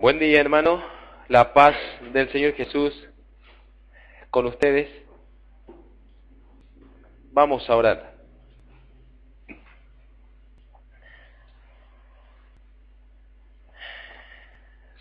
Buen 0.00 0.20
día, 0.20 0.40
hermano 0.40 0.80
la 1.26 1.52
paz 1.52 1.74
del 2.12 2.30
Señor 2.30 2.52
Jesús 2.52 2.94
con 4.30 4.46
ustedes. 4.46 4.88
Vamos 7.32 7.68
a 7.68 7.74
orar. 7.74 8.14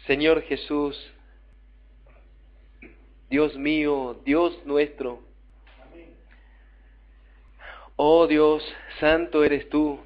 Señor 0.08 0.42
Jesús, 0.42 1.14
Dios 3.30 3.56
mío, 3.56 4.20
Dios 4.26 4.66
nuestro, 4.66 5.22
oh 7.98 8.26
Dios, 8.26 8.64
santo 9.00 9.44
eres 9.44 9.70
tú, 9.70 10.00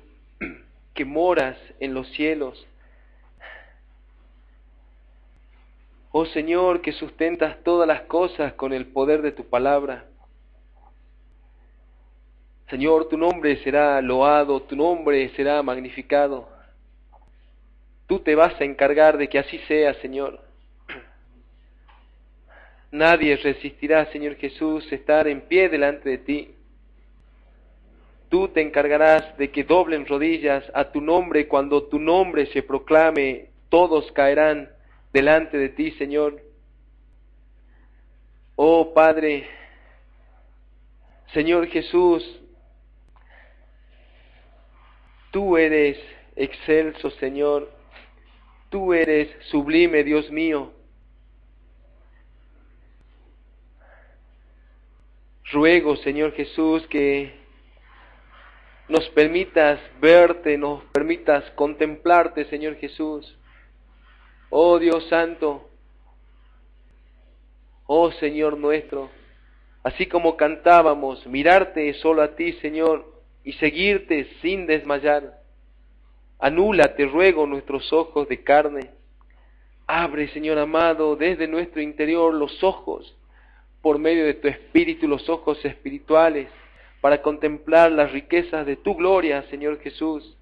que 0.93 1.05
moras 1.05 1.57
en 1.79 1.93
los 1.93 2.09
cielos 2.09 2.67
Oh 6.13 6.25
Señor, 6.25 6.81
que 6.81 6.91
sustentas 6.91 7.63
todas 7.63 7.87
las 7.87 8.01
cosas 8.01 8.53
con 8.53 8.73
el 8.73 8.87
poder 8.87 9.21
de 9.21 9.31
tu 9.31 9.45
palabra. 9.45 10.05
Señor, 12.69 13.07
tu 13.07 13.17
nombre 13.17 13.61
será 13.63 14.01
loado, 14.01 14.61
tu 14.63 14.75
nombre 14.75 15.29
será 15.35 15.63
magnificado. 15.63 16.49
Tú 18.07 18.19
te 18.19 18.35
vas 18.35 18.59
a 18.59 18.65
encargar 18.65 19.17
de 19.17 19.29
que 19.29 19.39
así 19.39 19.57
sea, 19.69 19.93
Señor. 19.95 20.41
Nadie 22.91 23.37
resistirá, 23.37 24.05
Señor 24.11 24.35
Jesús, 24.35 24.91
estar 24.91 25.29
en 25.29 25.39
pie 25.39 25.69
delante 25.69 26.09
de 26.09 26.17
ti. 26.17 26.55
Tú 28.27 28.49
te 28.49 28.61
encargarás 28.61 29.37
de 29.37 29.49
que 29.49 29.63
doblen 29.63 30.05
rodillas 30.05 30.69
a 30.73 30.91
tu 30.91 30.99
nombre 30.99 31.47
cuando 31.47 31.83
tu 31.83 31.99
nombre 31.99 32.47
se 32.47 32.63
proclame, 32.63 33.47
todos 33.69 34.11
caerán 34.11 34.69
delante 35.13 35.57
de 35.57 35.69
ti, 35.69 35.91
Señor. 35.91 36.41
Oh 38.55 38.93
Padre, 38.93 39.47
Señor 41.33 41.67
Jesús, 41.67 42.23
tú 45.31 45.57
eres 45.57 45.97
excelso, 46.35 47.09
Señor. 47.11 47.71
Tú 48.69 48.93
eres 48.93 49.29
sublime, 49.47 50.03
Dios 50.03 50.29
mío. 50.31 50.71
Ruego, 55.51 55.97
Señor 55.97 56.31
Jesús, 56.33 56.87
que 56.87 57.33
nos 58.87 59.09
permitas 59.09 59.79
verte, 59.99 60.57
nos 60.57 60.83
permitas 60.85 61.49
contemplarte, 61.51 62.45
Señor 62.45 62.75
Jesús. 62.75 63.37
Oh 64.53 64.79
Dios 64.79 65.07
Santo, 65.07 65.69
oh 67.87 68.11
Señor 68.11 68.57
nuestro, 68.57 69.09
así 69.81 70.07
como 70.07 70.35
cantábamos, 70.35 71.25
mirarte 71.25 71.93
solo 71.93 72.21
a 72.21 72.35
ti, 72.35 72.51
Señor, 72.59 73.05
y 73.45 73.53
seguirte 73.53 74.27
sin 74.41 74.67
desmayar. 74.67 75.39
Anula, 76.37 76.97
te 76.97 77.05
ruego, 77.05 77.47
nuestros 77.47 77.93
ojos 77.93 78.27
de 78.27 78.43
carne. 78.43 78.91
Abre, 79.87 80.27
Señor 80.33 80.57
amado, 80.57 81.15
desde 81.15 81.47
nuestro 81.47 81.81
interior 81.81 82.33
los 82.33 82.61
ojos, 82.61 83.15
por 83.81 83.99
medio 83.99 84.25
de 84.25 84.33
tu 84.33 84.49
espíritu, 84.49 85.07
los 85.07 85.29
ojos 85.29 85.63
espirituales, 85.63 86.49
para 86.99 87.21
contemplar 87.21 87.89
las 87.89 88.11
riquezas 88.11 88.65
de 88.65 88.75
tu 88.75 88.95
gloria, 88.95 89.43
Señor 89.43 89.79
Jesús. 89.79 90.35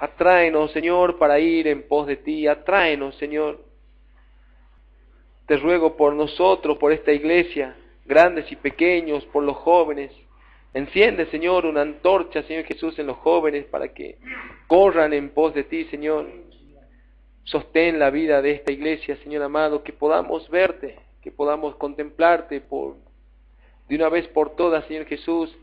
Atráenos, 0.00 0.72
Señor, 0.72 1.18
para 1.18 1.38
ir 1.38 1.68
en 1.68 1.86
pos 1.86 2.06
de 2.06 2.16
ti. 2.16 2.46
Atráenos, 2.46 3.14
Señor. 3.16 3.60
Te 5.44 5.58
ruego 5.58 5.94
por 5.94 6.14
nosotros, 6.14 6.78
por 6.78 6.90
esta 6.90 7.12
iglesia, 7.12 7.76
grandes 8.06 8.50
y 8.50 8.56
pequeños, 8.56 9.26
por 9.26 9.42
los 9.42 9.58
jóvenes. 9.58 10.10
Enciende, 10.72 11.26
Señor, 11.26 11.66
una 11.66 11.82
antorcha, 11.82 12.42
Señor 12.44 12.64
Jesús, 12.64 12.98
en 12.98 13.08
los 13.08 13.18
jóvenes 13.18 13.66
para 13.66 13.92
que 13.92 14.16
corran 14.68 15.12
en 15.12 15.28
pos 15.30 15.52
de 15.52 15.64
ti, 15.64 15.84
Señor. 15.90 16.30
Sostén 17.44 17.98
la 17.98 18.08
vida 18.08 18.40
de 18.40 18.52
esta 18.52 18.72
iglesia, 18.72 19.18
Señor 19.18 19.42
amado, 19.42 19.82
que 19.82 19.92
podamos 19.92 20.48
verte, 20.48 20.98
que 21.20 21.30
podamos 21.30 21.76
contemplarte 21.76 22.62
por 22.62 22.96
de 23.86 23.96
una 23.96 24.08
vez 24.08 24.26
por 24.28 24.56
todas, 24.56 24.86
Señor 24.86 25.04
Jesús. 25.04 25.54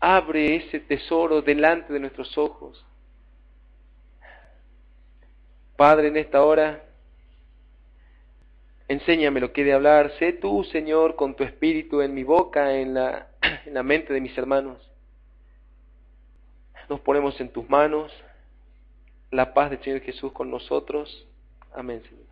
Abre 0.00 0.56
ese 0.56 0.80
tesoro 0.80 1.40
delante 1.40 1.92
de 1.92 2.00
nuestros 2.00 2.36
ojos. 2.36 2.84
Padre, 5.76 6.08
en 6.08 6.16
esta 6.16 6.42
hora, 6.42 6.82
enséñame 8.88 9.40
lo 9.40 9.52
que 9.52 9.62
he 9.62 9.64
de 9.64 9.74
hablar. 9.74 10.12
Sé 10.18 10.32
tú, 10.32 10.64
Señor, 10.64 11.16
con 11.16 11.34
tu 11.34 11.44
espíritu 11.44 12.00
en 12.00 12.14
mi 12.14 12.24
boca, 12.24 12.74
en 12.76 12.94
la, 12.94 13.28
en 13.66 13.74
la 13.74 13.82
mente 13.82 14.12
de 14.12 14.20
mis 14.20 14.36
hermanos. 14.36 14.90
Nos 16.88 17.00
ponemos 17.00 17.40
en 17.40 17.50
tus 17.50 17.68
manos. 17.68 18.12
La 19.30 19.52
paz 19.52 19.70
del 19.70 19.82
Señor 19.82 20.00
Jesús 20.00 20.32
con 20.32 20.50
nosotros. 20.50 21.26
Amén, 21.74 22.02
Señor. 22.08 22.26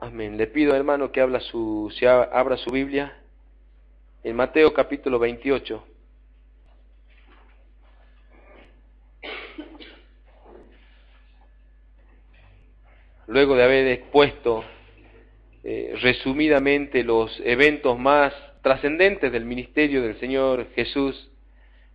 Amén. 0.00 0.36
Le 0.36 0.46
pido, 0.46 0.74
hermano, 0.74 1.12
que 1.12 1.20
abra 1.20 1.40
su 1.40 1.90
Biblia 2.72 3.18
en 4.22 4.36
Mateo 4.36 4.72
capítulo 4.72 5.18
28. 5.18 5.84
Luego 13.28 13.56
de 13.56 13.62
haber 13.62 13.86
expuesto 13.88 14.64
eh, 15.62 15.94
resumidamente 16.00 17.04
los 17.04 17.40
eventos 17.44 17.98
más 17.98 18.32
trascendentes 18.62 19.30
del 19.30 19.44
ministerio 19.44 20.02
del 20.02 20.18
Señor 20.18 20.68
Jesús 20.74 21.30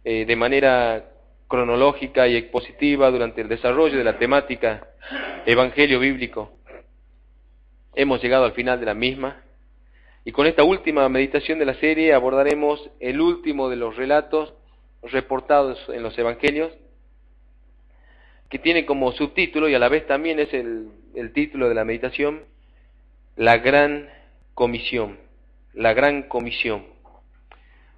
eh, 0.03 0.25
de 0.25 0.35
manera 0.35 1.09
cronológica 1.47 2.27
y 2.27 2.35
expositiva 2.35 3.09
durante 3.09 3.41
el 3.41 3.49
desarrollo 3.49 3.97
de 3.97 4.03
la 4.03 4.19
temática 4.19 4.87
Evangelio 5.45 5.99
Bíblico. 5.99 6.51
Hemos 7.95 8.21
llegado 8.21 8.45
al 8.45 8.53
final 8.53 8.79
de 8.79 8.85
la 8.85 8.93
misma 8.93 9.41
y 10.25 10.31
con 10.31 10.45
esta 10.45 10.63
última 10.63 11.09
meditación 11.09 11.57
de 11.57 11.65
la 11.65 11.75
serie 11.75 12.13
abordaremos 12.13 12.91
el 12.99 13.19
último 13.19 13.69
de 13.69 13.75
los 13.75 13.95
relatos 13.95 14.53
reportados 15.01 15.79
en 15.89 16.03
los 16.03 16.17
Evangelios 16.17 16.71
que 18.53 18.59
tiene 18.59 18.85
como 18.85 19.11
subtítulo 19.13 19.67
y 19.67 19.73
a 19.73 19.79
la 19.79 19.89
vez 19.89 20.05
también 20.05 20.39
es 20.39 20.53
el, 20.53 20.91
título 21.33 21.69
de 21.69 21.73
la 21.73 21.85
meditación, 21.85 22.43
la 23.35 23.57
gran 23.57 24.07
comisión, 24.53 25.17
la 25.73 25.95
gran 25.95 26.29
comisión. 26.29 26.85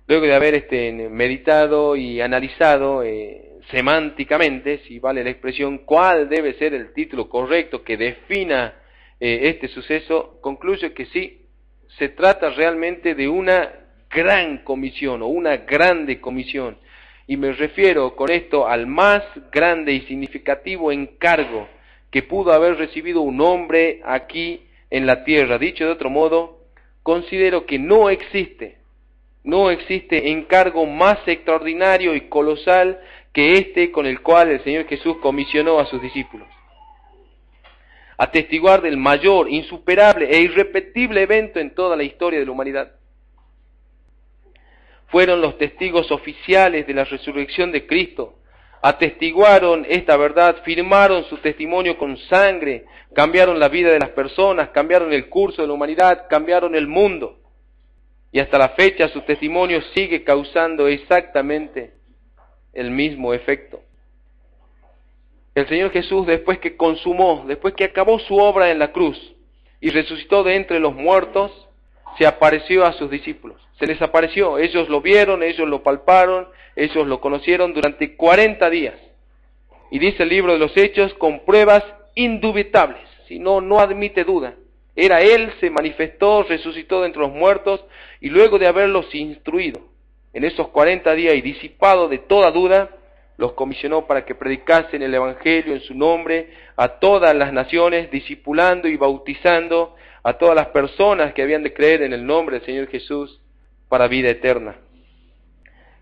Luego 0.08 0.26
de 0.26 0.34
haber 0.34 0.56
este, 0.56 0.94
meditado 1.10 1.98
y 1.98 2.22
analizado 2.22 3.04
eh, 3.04 3.60
semánticamente, 3.70 4.78
si 4.88 4.98
vale 4.98 5.26
la 5.26 5.32
expresión, 5.32 5.80
cuál 5.80 6.30
debe 6.30 6.54
ser 6.54 6.74
el 6.74 6.94
título 6.94 7.28
correcto 7.28 7.84
que 7.84 7.98
defina 7.98 8.76
eh, 9.20 9.50
este 9.50 9.68
suceso, 9.68 10.40
concluyo 10.40 10.94
que 10.94 11.08
sí, 11.08 11.48
se 11.98 12.08
trata 12.08 12.50
realmente 12.52 13.14
de 13.14 13.28
una 13.28 13.74
gran 14.10 14.60
comisión 14.60 15.22
o 15.22 15.28
una 15.28 15.58
grande 15.58 16.22
comisión 16.22 16.78
y 17.28 17.38
me 17.38 17.52
refiero 17.54 18.16
con 18.16 18.32
esto 18.32 18.68
al 18.68 18.86
más 18.88 19.24
grande 19.52 19.94
y 19.94 20.02
significativo 20.02 20.92
encargo 20.92 21.68
que 22.12 22.24
pudo 22.24 22.54
haber 22.54 22.78
recibido 22.78 23.22
un 23.22 23.42
hombre 23.42 24.02
aquí 24.06 24.62
en 24.90 25.06
la 25.06 25.24
tierra. 25.24 25.58
Dicho 25.58 25.86
de 25.86 25.92
otro 25.92 26.10
modo, 26.10 26.60
considero 27.04 27.66
que 27.66 27.80
no 27.80 28.10
existe, 28.10 28.78
no 29.44 29.72
existe 29.72 30.30
encargo 30.32 30.86
más 30.86 31.18
extraordinario 31.28 32.16
y 32.16 32.30
colosal 32.30 33.00
que 33.34 33.54
este 33.54 33.92
con 33.92 34.06
el 34.06 34.22
cual 34.22 34.50
el 34.50 34.64
Señor 34.64 34.86
Jesús 34.86 35.18
comisionó 35.18 35.80
a 35.80 35.86
sus 35.88 36.02
discípulos. 36.02 36.48
Atestiguar 38.18 38.82
del 38.82 38.96
mayor, 38.96 39.50
insuperable 39.50 40.30
e 40.30 40.42
irrepetible 40.42 41.24
evento 41.24 41.60
en 41.60 41.76
toda 41.76 41.98
la 41.98 42.04
historia 42.04 42.40
de 42.40 42.46
la 42.46 42.52
humanidad 42.52 42.92
fueron 45.16 45.40
los 45.40 45.58
testigos 45.58 46.12
oficiales 46.12 46.86
de 46.86 46.94
la 46.94 47.06
resurrección 47.06 47.72
de 47.72 47.88
Cristo, 47.88 48.36
atestiguaron 48.82 49.86
esta 49.88 50.18
verdad, 50.18 50.58
firmaron 50.66 51.24
su 51.30 51.38
testimonio 51.38 51.98
con 51.98 52.18
sangre, 52.18 52.84
cambiaron 53.14 53.58
la 53.58 53.70
vida 53.70 53.92
de 53.92 54.00
las 54.00 54.10
personas, 54.10 54.72
cambiaron 54.72 55.14
el 55.14 55.30
curso 55.30 55.62
de 55.62 55.70
la 55.70 55.74
humanidad, 55.74 56.26
cambiaron 56.30 56.76
el 56.76 56.88
mundo. 56.88 57.40
Y 58.34 58.42
hasta 58.42 58.58
la 58.58 58.68
fecha 58.72 59.08
su 59.08 59.22
testimonio 59.22 59.82
sigue 59.94 60.26
causando 60.26 60.86
exactamente 60.90 61.94
el 62.74 62.92
mismo 62.92 63.34
efecto. 63.34 63.80
El 65.56 65.66
Señor 65.70 65.92
Jesús, 65.92 66.28
después 66.28 66.60
que 66.60 66.76
consumó, 66.76 67.46
después 67.48 67.74
que 67.74 67.86
acabó 67.86 68.20
su 68.20 68.36
obra 68.36 68.70
en 68.70 68.80
la 68.80 68.92
cruz 68.92 69.18
y 69.80 69.92
resucitó 69.92 70.44
de 70.44 70.58
entre 70.58 70.82
los 70.82 70.94
muertos, 70.94 71.70
se 72.18 72.28
apareció 72.28 72.86
a 72.86 72.92
sus 72.92 73.10
discípulos. 73.10 73.65
Se 73.80 73.88
les 73.88 74.02
apareció. 74.02 74.58
Ellos 74.58 74.90
lo 74.90 75.02
vieron, 75.02 75.44
ellos 75.44 75.68
lo 75.68 75.84
palparon, 75.84 76.48
ellos 76.76 77.08
lo 77.08 77.20
conocieron 77.20 77.74
durante 77.74 78.16
40 78.16 78.70
días. 78.70 78.96
Y 79.92 80.00
dice 80.00 80.24
el 80.24 80.30
libro 80.30 80.54
de 80.54 80.60
los 80.60 80.76
Hechos 80.76 81.14
con 81.16 81.46
pruebas 81.46 81.84
indubitables, 82.16 83.08
si 83.28 83.40
no, 83.40 83.62
no 83.62 83.80
admite 83.80 84.24
duda. 84.24 84.56
Era 84.96 85.22
Él, 85.22 85.52
se 85.60 85.70
manifestó, 85.70 86.44
resucitó 86.44 87.02
de 87.02 87.08
entre 87.08 87.22
los 87.22 87.32
muertos 87.32 87.84
y 88.22 88.30
luego 88.30 88.58
de 88.58 88.68
haberlos 88.68 89.14
instruido 89.14 89.82
en 90.36 90.44
esos 90.44 90.68
40 90.68 91.16
días 91.16 91.34
y 91.36 91.42
disipado 91.42 92.10
de 92.10 92.18
toda 92.18 92.52
duda, 92.52 92.90
los 93.38 93.54
comisionó 93.54 94.06
para 94.06 94.26
que 94.26 94.36
predicasen 94.36 95.02
el 95.02 95.14
Evangelio 95.14 95.74
en 95.74 95.80
su 95.80 95.96
nombre 95.96 96.50
a 96.76 97.00
todas 97.00 97.34
las 97.34 97.54
naciones, 97.54 98.12
discipulando 98.12 98.90
y 98.90 98.98
bautizando 98.98 99.96
a 100.24 100.34
todas 100.34 100.54
las 100.54 100.68
personas 100.68 101.34
que 101.34 101.42
habían 101.42 101.64
de 101.64 101.74
creer 101.74 102.02
en 102.02 102.12
el 102.12 102.26
nombre 102.26 102.58
del 102.58 102.66
Señor 102.66 102.88
Jesús 102.88 103.40
para 103.90 104.08
vida 104.08 104.30
eterna. 104.30 104.76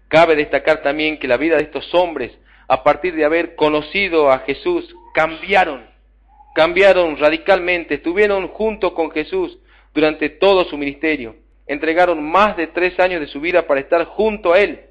Cabe 0.08 0.36
destacar 0.36 0.82
también 0.84 1.18
que 1.18 1.28
la 1.28 1.38
vida 1.38 1.58
de 1.58 1.64
estos 1.64 1.94
hombres, 1.96 2.32
a 2.68 2.84
partir 2.84 3.16
de 3.16 3.26
haber 3.26 3.56
conocido 3.56 4.32
a 4.32 4.40
Jesús, 4.40 4.96
cambiaron, 5.14 5.86
cambiaron 6.54 7.18
radicalmente, 7.18 7.96
estuvieron 7.96 8.48
junto 8.50 8.94
con 8.94 9.12
Jesús 9.12 9.58
durante 9.94 10.30
todo 10.30 10.66
su 10.66 10.78
ministerio, 10.78 11.36
entregaron 11.68 12.24
más 12.24 12.56
de 12.58 12.68
tres 12.68 13.00
años 13.00 13.22
de 13.22 13.28
su 13.28 13.40
vida 13.40 13.66
para 13.66 13.80
estar 13.80 14.06
junto 14.06 14.54
a 14.54 14.60
Él. 14.60 14.82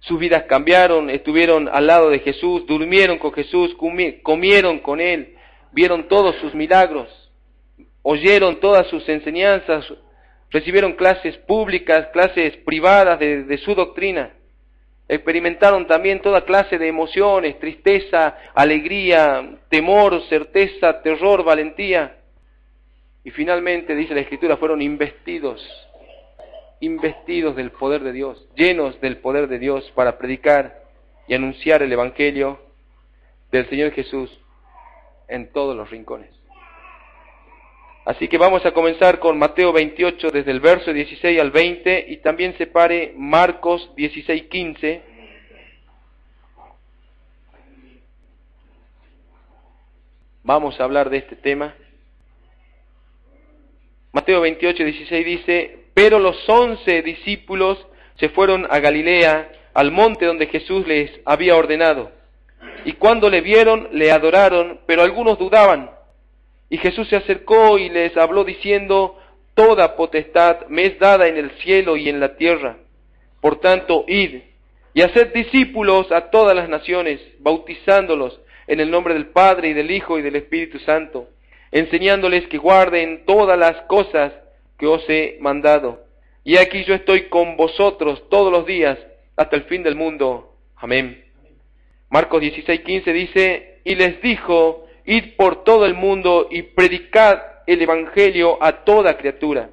Sus 0.00 0.18
vidas 0.18 0.44
cambiaron, 0.44 1.08
estuvieron 1.08 1.70
al 1.72 1.86
lado 1.86 2.10
de 2.10 2.18
Jesús, 2.18 2.66
durmieron 2.66 3.18
con 3.18 3.32
Jesús, 3.32 3.74
comieron 4.22 4.80
con 4.80 5.00
Él, 5.00 5.34
vieron 5.72 6.08
todos 6.08 6.36
sus 6.36 6.54
milagros, 6.54 7.08
oyeron 8.02 8.60
todas 8.60 8.86
sus 8.88 9.08
enseñanzas, 9.08 9.86
recibieron 10.50 10.92
clases 10.92 11.36
públicas, 11.38 12.08
clases 12.12 12.56
privadas 12.58 13.18
de, 13.18 13.58
su 13.58 13.74
doctrina, 13.74 14.30
experimentaron 15.08 15.86
también 15.86 16.20
toda 16.20 16.44
clase 16.44 16.78
de 16.78 16.88
emociones, 16.88 17.58
tristeza, 17.58 18.36
alegría, 18.54 19.58
temor, 19.68 20.22
certeza, 20.28 21.02
terror, 21.02 21.44
valentía. 21.44 22.18
Y 23.24 23.30
finalmente, 23.30 23.94
dice 23.94 24.14
la 24.14 24.20
Escritura, 24.20 24.56
fueron 24.56 24.80
investidos, 24.82 25.62
investidos 26.80 27.56
del 27.56 27.70
poder 27.70 28.02
de 28.02 28.12
Dios, 28.12 28.46
llenos 28.54 29.00
del 29.00 29.18
poder 29.18 29.48
de 29.48 29.58
Dios 29.58 29.90
para 29.94 30.18
predicar 30.18 30.84
y 31.26 31.34
anunciar 31.34 31.82
el 31.82 31.92
Evangelio 31.92 32.60
del 33.50 33.68
Señor 33.68 33.92
Jesús 33.92 34.30
en 35.28 35.50
todos 35.52 35.76
los 35.76 35.90
rincones. 35.90 36.43
Así 38.04 38.28
que 38.28 38.36
vamos 38.36 38.66
a 38.66 38.72
comenzar 38.72 39.18
con 39.18 39.38
Mateo 39.38 39.72
28 39.72 40.30
desde 40.30 40.50
el 40.50 40.60
verso 40.60 40.92
16 40.92 41.40
al 41.40 41.50
20 41.50 42.04
y 42.08 42.18
también 42.18 42.54
separe 42.58 43.14
Marcos 43.16 43.90
16, 43.96 44.42
15. 44.42 45.02
Vamos 50.42 50.78
a 50.78 50.84
hablar 50.84 51.08
de 51.08 51.16
este 51.16 51.36
tema. 51.36 51.74
Mateo 54.12 54.42
28, 54.42 54.84
16 54.84 55.24
dice, 55.24 55.78
pero 55.94 56.18
los 56.18 56.36
once 56.46 57.00
discípulos 57.00 57.78
se 58.16 58.28
fueron 58.28 58.66
a 58.68 58.80
Galilea, 58.80 59.50
al 59.72 59.90
monte 59.90 60.26
donde 60.26 60.46
Jesús 60.48 60.86
les 60.86 61.10
había 61.24 61.56
ordenado. 61.56 62.12
Y 62.84 62.92
cuando 62.92 63.30
le 63.30 63.40
vieron, 63.40 63.88
le 63.92 64.12
adoraron, 64.12 64.80
pero 64.86 65.02
algunos 65.02 65.38
dudaban. 65.38 65.93
Y 66.68 66.78
Jesús 66.78 67.08
se 67.08 67.16
acercó 67.16 67.78
y 67.78 67.88
les 67.88 68.16
habló 68.16 68.44
diciendo, 68.44 69.18
Toda 69.54 69.94
potestad 69.96 70.66
me 70.68 70.86
es 70.86 70.98
dada 70.98 71.28
en 71.28 71.36
el 71.36 71.52
cielo 71.62 71.96
y 71.96 72.08
en 72.08 72.18
la 72.18 72.36
tierra. 72.36 72.76
Por 73.40 73.60
tanto, 73.60 74.04
id 74.08 74.40
y 74.94 75.02
haced 75.02 75.32
discípulos 75.32 76.10
a 76.10 76.30
todas 76.30 76.56
las 76.56 76.68
naciones, 76.68 77.20
bautizándolos 77.38 78.40
en 78.66 78.80
el 78.80 78.90
nombre 78.90 79.14
del 79.14 79.26
Padre 79.26 79.68
y 79.68 79.72
del 79.72 79.90
Hijo 79.90 80.18
y 80.18 80.22
del 80.22 80.36
Espíritu 80.36 80.78
Santo, 80.80 81.28
enseñándoles 81.70 82.46
que 82.48 82.58
guarden 82.58 83.24
todas 83.26 83.58
las 83.58 83.82
cosas 83.82 84.32
que 84.78 84.86
os 84.86 85.04
he 85.08 85.36
mandado. 85.40 86.04
Y 86.42 86.56
aquí 86.56 86.84
yo 86.84 86.94
estoy 86.94 87.28
con 87.28 87.56
vosotros 87.56 88.28
todos 88.28 88.50
los 88.50 88.66
días 88.66 88.98
hasta 89.36 89.56
el 89.56 89.64
fin 89.64 89.82
del 89.82 89.94
mundo. 89.94 90.56
Amén. 90.76 91.24
Marcos 92.10 92.42
16:15 92.42 93.12
dice, 93.12 93.80
y 93.84 93.94
les 93.94 94.20
dijo, 94.20 94.83
Id 95.04 95.36
por 95.36 95.64
todo 95.64 95.86
el 95.86 95.94
mundo 95.94 96.48
y 96.50 96.62
predicad 96.62 97.42
el 97.66 97.82
Evangelio 97.82 98.62
a 98.62 98.84
toda 98.84 99.16
criatura. 99.16 99.70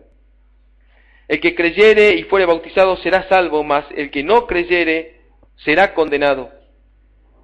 El 1.28 1.40
que 1.40 1.56
creyere 1.56 2.16
y 2.16 2.24
fuere 2.24 2.46
bautizado 2.46 2.98
será 2.98 3.28
salvo, 3.30 3.64
mas 3.64 3.86
el 3.96 4.12
que 4.12 4.24
no 4.24 4.48
creyere 4.48 5.22
será 5.56 5.94
condenado. 5.94 6.52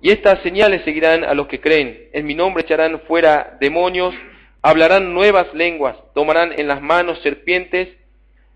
Y 0.02 0.12
estas 0.12 0.42
señales 0.44 0.84
seguirán 0.84 1.24
a 1.24 1.34
los 1.34 1.48
que 1.48 1.62
creen. 1.62 2.10
En 2.12 2.26
mi 2.26 2.36
nombre 2.36 2.64
echarán 2.64 3.00
fuera 3.08 3.58
demonios, 3.62 4.14
hablarán 4.62 5.14
nuevas 5.14 5.54
lenguas, 5.54 5.96
tomarán 6.14 6.54
en 6.60 6.68
las 6.68 6.82
manos 6.82 7.20
serpientes, 7.22 7.90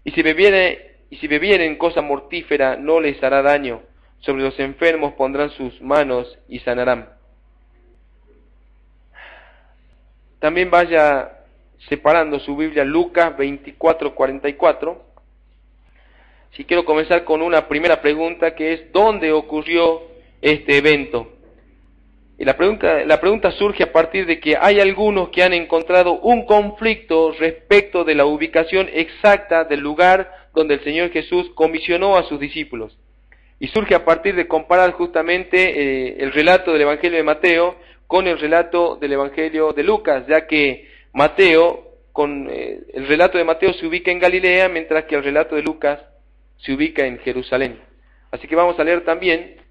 y 0.04 0.12
si 0.12 0.22
bebieren, 0.22 0.78
y 1.10 1.18
si 1.18 1.28
bebieren 1.28 1.78
cosa 1.78 2.02
mortífera 2.02 2.76
no 2.76 3.00
les 3.00 3.24
hará 3.24 3.42
daño. 3.42 3.84
Sobre 4.20 4.44
los 4.44 4.60
enfermos 4.60 5.14
pondrán 5.14 5.50
sus 5.52 5.82
manos 5.82 6.38
y 6.48 6.60
sanarán. 6.60 7.21
También 10.42 10.72
vaya 10.72 11.34
separando 11.88 12.40
su 12.40 12.58
Biblia 12.58 12.84
Lucas 12.84 13.38
24, 13.38 14.16
44. 14.16 15.04
Si 16.54 16.66
quiero 16.66 16.84
comenzar 16.84 17.24
con 17.26 17.44
una 17.44 17.68
primera 17.68 18.02
pregunta 18.02 18.56
que 18.56 18.74
es 18.74 18.92
¿dónde 18.92 19.32
ocurrió 19.32 20.02
este 20.42 20.78
evento? 20.78 21.32
Y 22.40 22.44
la 22.44 22.58
pregunta, 22.58 23.06
la 23.06 23.22
pregunta 23.22 23.52
surge 23.52 23.84
a 23.84 23.92
partir 23.92 24.26
de 24.26 24.40
que 24.40 24.58
hay 24.60 24.80
algunos 24.80 25.30
que 25.30 25.44
han 25.44 25.54
encontrado 25.54 26.14
un 26.14 26.48
conflicto 26.48 27.34
respecto 27.34 28.04
de 28.04 28.16
la 28.16 28.26
ubicación 28.26 28.90
exacta 28.92 29.64
del 29.64 29.82
lugar 29.82 30.50
donde 30.56 30.74
el 30.74 30.84
Señor 30.84 31.12
Jesús 31.12 31.52
comisionó 31.54 32.16
a 32.16 32.24
sus 32.24 32.40
discípulos. 32.40 32.98
Y 33.60 33.68
surge 33.68 33.94
a 33.94 34.04
partir 34.04 34.34
de 34.36 34.48
comparar 34.48 34.94
justamente 34.94 35.58
eh, 35.60 36.16
el 36.20 36.32
relato 36.32 36.74
del 36.74 36.82
Evangelio 36.82 37.18
de 37.18 37.24
Mateo 37.24 37.76
con 38.12 38.28
el 38.28 38.38
relato 38.38 38.98
del 38.98 39.14
Evangelio 39.14 39.72
de 39.72 39.84
Lucas, 39.84 40.28
ya 40.28 40.46
que 40.46 40.86
Mateo, 41.14 41.96
con 42.12 42.50
eh, 42.52 42.82
el 42.94 43.08
relato 43.08 43.38
de 43.38 43.46
Mateo 43.46 43.72
se 43.72 43.88
ubica 43.88 44.12
en 44.12 44.20
Galilea, 44.20 44.68
mientras 44.68 45.06
que 45.06 45.16
el 45.16 45.24
relato 45.24 45.56
de 45.56 45.64
Lucas 45.64 45.98
se 46.58 46.74
ubica 46.74 47.06
en 47.06 47.20
Jerusalén. 47.20 47.80
Así 48.30 48.50
que 48.50 48.56
vamos 48.58 48.78
a 48.78 48.84
leer 48.84 49.06
también 49.06 49.62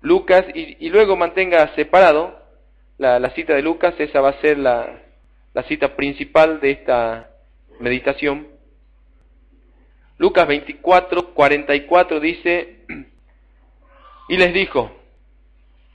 Lucas 0.00 0.46
y, 0.54 0.88
luego 0.88 1.16
mantenga 1.16 1.74
separado 1.74 2.40
la, 2.96 3.28
cita 3.34 3.52
de 3.52 3.60
Lucas, 3.60 3.92
esa 3.98 4.22
va 4.22 4.30
a 4.30 4.40
ser 4.40 4.56
la, 4.56 5.02
la 5.52 5.62
cita 5.64 5.96
principal 5.96 6.60
de 6.60 6.70
esta 6.70 7.28
meditación. 7.78 8.48
Lucas 10.16 10.48
24, 10.48 11.34
44 11.34 12.20
dice, 12.20 12.86
y 14.30 14.38
les 14.38 14.54
dijo, 14.54 14.90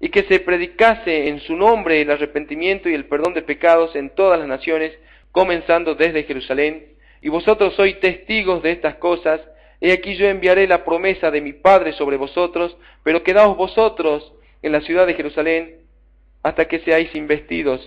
y 0.00 0.10
que 0.10 0.24
se 0.24 0.40
predicase 0.40 1.28
en 1.28 1.40
su 1.40 1.56
nombre 1.56 2.00
el 2.00 2.10
arrepentimiento 2.10 2.88
y 2.88 2.94
el 2.94 3.06
perdón 3.06 3.34
de 3.34 3.42
pecados 3.42 3.96
en 3.96 4.10
todas 4.10 4.38
las 4.38 4.48
naciones, 4.48 4.92
comenzando 5.32 5.94
desde 5.94 6.24
Jerusalén. 6.24 6.96
Y 7.22 7.28
vosotros 7.28 7.74
sois 7.74 7.98
testigos 8.00 8.62
de 8.62 8.72
estas 8.72 8.96
cosas. 8.96 9.40
He 9.80 9.92
aquí 9.92 10.16
yo 10.16 10.26
enviaré 10.26 10.66
la 10.66 10.84
promesa 10.84 11.30
de 11.30 11.40
mi 11.40 11.52
Padre 11.52 11.92
sobre 11.92 12.16
vosotros, 12.16 12.76
pero 13.02 13.22
quedaos 13.22 13.56
vosotros 13.56 14.32
en 14.62 14.72
la 14.72 14.80
ciudad 14.80 15.06
de 15.06 15.14
Jerusalén 15.14 15.80
hasta 16.42 16.66
que 16.66 16.80
seáis 16.80 17.14
investidos 17.14 17.80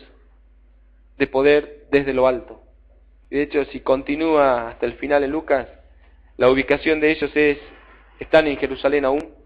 de 1.18 1.28
poder 1.28 1.86
desde 1.92 2.14
lo 2.14 2.28
alto. 2.28 2.64
De 3.30 3.44
hecho, 3.44 3.64
si 3.66 3.82
continúa 3.82 4.70
hasta 4.70 4.86
el 4.86 4.94
final 4.94 5.24
en 5.24 5.32
Lucas, 5.32 5.68
la 6.38 6.50
ubicación 6.50 7.00
de 7.00 7.12
ellos 7.12 7.32
es, 7.36 7.58
están 8.20 8.48
en 8.48 8.58
Jerusalén 8.58 9.06
aún. 9.06 9.39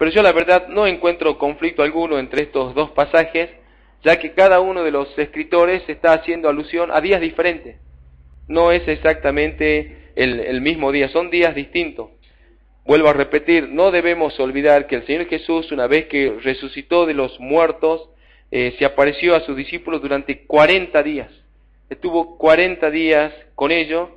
Pero 0.00 0.12
yo 0.12 0.22
la 0.22 0.32
verdad 0.32 0.68
no 0.68 0.86
encuentro 0.86 1.36
conflicto 1.36 1.82
alguno 1.82 2.18
entre 2.18 2.44
estos 2.44 2.74
dos 2.74 2.90
pasajes, 2.92 3.50
ya 4.02 4.18
que 4.18 4.32
cada 4.32 4.58
uno 4.58 4.82
de 4.82 4.90
los 4.90 5.06
escritores 5.18 5.82
está 5.88 6.14
haciendo 6.14 6.48
alusión 6.48 6.90
a 6.90 7.02
días 7.02 7.20
diferentes. 7.20 7.76
No 8.48 8.72
es 8.72 8.88
exactamente 8.88 10.10
el, 10.16 10.62
mismo 10.62 10.90
día, 10.90 11.10
son 11.10 11.28
días 11.28 11.54
distintos. 11.54 12.08
Vuelvo 12.86 13.10
a 13.10 13.12
repetir, 13.12 13.68
no 13.68 13.90
debemos 13.90 14.40
olvidar 14.40 14.86
que 14.86 14.96
el 14.96 15.06
Señor 15.06 15.26
Jesús, 15.26 15.70
una 15.70 15.86
vez 15.86 16.06
que 16.06 16.34
resucitó 16.42 17.04
de 17.04 17.12
los 17.12 17.38
muertos, 17.38 18.08
eh, 18.50 18.74
se 18.78 18.86
apareció 18.86 19.36
a 19.36 19.40
sus 19.40 19.54
discípulos 19.54 20.00
durante 20.00 20.46
40 20.46 21.02
días. 21.02 21.28
Estuvo 21.90 22.38
40 22.38 22.90
días 22.90 23.34
con 23.54 23.70
ellos 23.70 24.08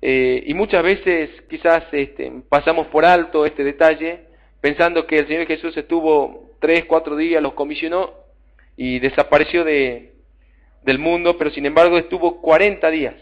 eh, 0.00 0.42
y 0.46 0.54
muchas 0.54 0.82
veces 0.82 1.28
quizás 1.50 1.84
este, 1.92 2.32
pasamos 2.48 2.86
por 2.86 3.04
alto 3.04 3.44
este 3.44 3.62
detalle 3.62 4.27
pensando 4.60 5.06
que 5.06 5.18
el 5.18 5.28
Señor 5.28 5.46
Jesús 5.46 5.76
estuvo 5.76 6.50
3, 6.60 6.84
4 6.86 7.16
días, 7.16 7.42
los 7.42 7.54
comisionó 7.54 8.12
y 8.76 8.98
desapareció 8.98 9.64
de, 9.64 10.14
del 10.82 10.98
mundo, 10.98 11.36
pero 11.38 11.50
sin 11.50 11.66
embargo 11.66 11.98
estuvo 11.98 12.40
40 12.40 12.90
días. 12.90 13.14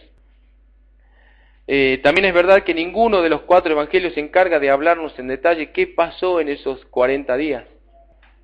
Eh, 1.69 2.01
también 2.03 2.27
es 2.27 2.35
verdad 2.35 2.63
que 2.63 2.75
ninguno 2.75 3.23
de 3.23 3.29
los 3.29 3.43
cuatro 3.43 3.73
evangelios 3.73 4.15
se 4.15 4.21
encarga 4.21 4.61
de 4.61 4.71
hablarnos 4.71 5.19
en 5.19 5.27
detalle 5.27 5.73
qué 5.73 5.87
pasó 5.89 6.41
en 6.41 6.49
esos 6.49 6.85
40 6.87 7.37
días. 7.37 7.65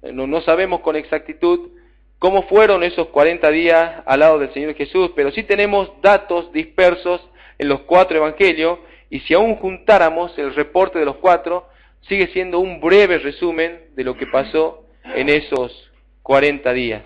No, 0.02 0.26
no 0.26 0.40
sabemos 0.40 0.80
con 0.80 0.96
exactitud 0.96 1.70
cómo 2.18 2.42
fueron 2.44 2.82
esos 2.82 3.08
40 3.08 3.50
días 3.50 4.02
al 4.06 4.20
lado 4.20 4.38
del 4.38 4.52
Señor 4.52 4.74
Jesús, 4.74 5.12
pero 5.14 5.30
sí 5.30 5.44
tenemos 5.44 5.92
datos 6.02 6.52
dispersos 6.52 7.20
en 7.58 7.68
los 7.68 7.80
cuatro 7.82 8.16
evangelios 8.16 8.80
y 9.08 9.20
si 9.20 9.34
aún 9.34 9.56
juntáramos 9.56 10.36
el 10.38 10.54
reporte 10.54 10.98
de 10.98 11.04
los 11.04 11.16
cuatro, 11.16 11.68
sigue 12.08 12.28
siendo 12.28 12.58
un 12.58 12.80
breve 12.80 13.18
resumen 13.18 13.86
de 13.94 14.04
lo 14.04 14.16
que 14.16 14.26
pasó 14.26 14.86
en 15.04 15.28
esos 15.28 15.90
40 16.22 16.72
días. 16.72 17.02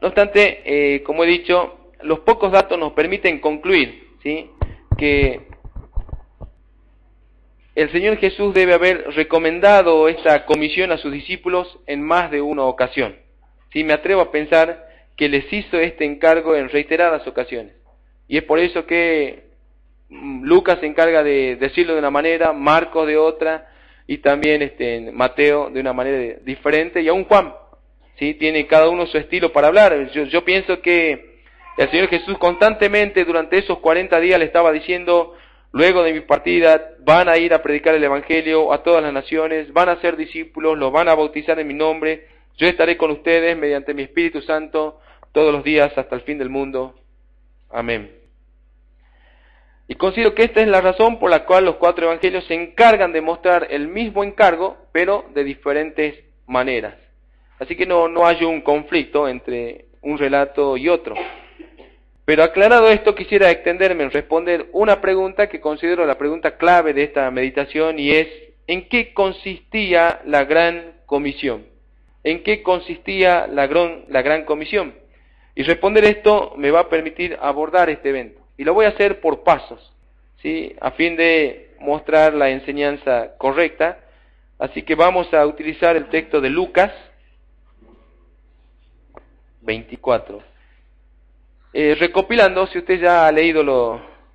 No 0.00 0.08
obstante, 0.08 0.62
eh, 0.64 1.02
como 1.02 1.24
he 1.24 1.26
dicho, 1.26 1.92
los 2.02 2.20
pocos 2.20 2.52
datos 2.52 2.78
nos 2.78 2.92
permiten 2.92 3.40
concluir 3.40 4.08
¿sí? 4.22 4.50
que 4.96 5.40
el 7.74 7.90
Señor 7.92 8.16
Jesús 8.18 8.52
debe 8.54 8.74
haber 8.74 9.10
recomendado 9.14 10.08
esta 10.08 10.44
comisión 10.44 10.90
a 10.92 10.98
sus 10.98 11.12
discípulos 11.12 11.78
en 11.86 12.02
más 12.02 12.30
de 12.30 12.40
una 12.40 12.64
ocasión. 12.64 13.16
Si 13.72 13.84
Me 13.84 13.92
atrevo 13.92 14.22
a 14.22 14.32
pensar 14.32 14.88
que 15.16 15.28
les 15.28 15.52
hizo 15.52 15.78
este 15.78 16.04
encargo 16.04 16.56
en 16.56 16.68
reiteradas 16.68 17.26
ocasiones. 17.26 17.74
Y 18.26 18.38
es 18.38 18.44
por 18.44 18.58
eso 18.58 18.86
que 18.86 19.49
Lucas 20.10 20.80
se 20.80 20.86
encarga 20.86 21.22
de 21.22 21.56
decirlo 21.56 21.94
de 21.94 22.00
una 22.00 22.10
manera, 22.10 22.52
Marcos 22.52 23.06
de 23.06 23.16
otra, 23.16 23.68
y 24.06 24.18
también 24.18 24.62
este, 24.62 25.12
Mateo 25.12 25.70
de 25.70 25.80
una 25.80 25.92
manera 25.92 26.38
diferente, 26.42 27.00
y 27.00 27.08
aún 27.08 27.24
Juan, 27.24 27.54
¿sí? 28.18 28.34
tiene 28.34 28.66
cada 28.66 28.88
uno 28.88 29.06
su 29.06 29.18
estilo 29.18 29.52
para 29.52 29.68
hablar. 29.68 30.10
Yo, 30.12 30.24
yo 30.24 30.44
pienso 30.44 30.80
que 30.82 31.38
el 31.78 31.90
Señor 31.90 32.08
Jesús 32.08 32.36
constantemente 32.38 33.24
durante 33.24 33.58
esos 33.58 33.78
40 33.78 34.18
días 34.20 34.38
le 34.38 34.46
estaba 34.46 34.72
diciendo, 34.72 35.36
Luego 35.72 36.02
de 36.02 36.12
mi 36.12 36.20
partida 36.20 36.94
van 37.00 37.28
a 37.28 37.38
ir 37.38 37.54
a 37.54 37.62
predicar 37.62 37.94
el 37.94 38.02
Evangelio 38.02 38.72
a 38.72 38.82
todas 38.82 39.02
las 39.02 39.12
naciones, 39.12 39.72
van 39.72 39.88
a 39.88 40.00
ser 40.00 40.16
discípulos, 40.16 40.76
los 40.76 40.92
van 40.92 41.08
a 41.08 41.14
bautizar 41.14 41.58
en 41.60 41.68
mi 41.68 41.74
nombre, 41.74 42.26
yo 42.56 42.66
estaré 42.66 42.96
con 42.96 43.10
ustedes 43.10 43.56
mediante 43.56 43.94
mi 43.94 44.02
Espíritu 44.02 44.42
Santo 44.42 45.00
todos 45.32 45.52
los 45.52 45.62
días 45.62 45.96
hasta 45.96 46.16
el 46.16 46.22
fin 46.22 46.38
del 46.38 46.50
mundo. 46.50 46.96
Amén. 47.70 48.19
Y 49.90 49.96
considero 49.96 50.36
que 50.36 50.44
esta 50.44 50.60
es 50.60 50.68
la 50.68 50.80
razón 50.80 51.18
por 51.18 51.30
la 51.30 51.44
cual 51.44 51.64
los 51.64 51.74
cuatro 51.74 52.06
evangelios 52.06 52.44
se 52.44 52.54
encargan 52.54 53.12
de 53.12 53.20
mostrar 53.20 53.66
el 53.70 53.88
mismo 53.88 54.22
encargo, 54.22 54.76
pero 54.92 55.24
de 55.34 55.42
diferentes 55.42 56.14
maneras. 56.46 56.94
Así 57.58 57.74
que 57.74 57.86
no, 57.86 58.06
no 58.06 58.24
hay 58.24 58.44
un 58.44 58.60
conflicto 58.60 59.26
entre 59.26 59.86
un 60.02 60.16
relato 60.16 60.76
y 60.76 60.88
otro. 60.88 61.16
Pero 62.24 62.44
aclarado 62.44 62.88
esto, 62.88 63.16
quisiera 63.16 63.50
extenderme 63.50 64.04
en 64.04 64.12
responder 64.12 64.68
una 64.70 65.00
pregunta 65.00 65.48
que 65.48 65.60
considero 65.60 66.06
la 66.06 66.16
pregunta 66.16 66.56
clave 66.56 66.94
de 66.94 67.02
esta 67.02 67.28
meditación 67.32 67.98
y 67.98 68.12
es, 68.12 68.28
¿en 68.68 68.88
qué 68.88 69.12
consistía 69.12 70.20
la 70.24 70.44
gran 70.44 71.00
comisión? 71.04 71.66
¿En 72.22 72.44
qué 72.44 72.62
consistía 72.62 73.48
la 73.48 73.66
gran, 73.66 74.04
la 74.06 74.22
gran 74.22 74.44
comisión? 74.44 74.94
Y 75.56 75.64
responder 75.64 76.04
esto 76.04 76.54
me 76.56 76.70
va 76.70 76.82
a 76.82 76.88
permitir 76.88 77.36
abordar 77.40 77.90
este 77.90 78.10
evento. 78.10 78.39
Y 78.60 78.64
lo 78.64 78.74
voy 78.74 78.84
a 78.84 78.90
hacer 78.90 79.22
por 79.22 79.42
pasos, 79.42 79.80
¿sí? 80.42 80.76
a 80.82 80.90
fin 80.90 81.16
de 81.16 81.76
mostrar 81.80 82.34
la 82.34 82.50
enseñanza 82.50 83.34
correcta. 83.38 84.00
Así 84.58 84.82
que 84.82 84.94
vamos 84.94 85.32
a 85.32 85.46
utilizar 85.46 85.96
el 85.96 86.10
texto 86.10 86.42
de 86.42 86.50
Lucas 86.50 86.92
24. 89.62 90.42
Eh, 91.72 91.96
recopilando, 91.98 92.66
si 92.66 92.76
usted 92.76 93.00
ya 93.00 93.26
ha 93.26 93.32
leído 93.32 93.62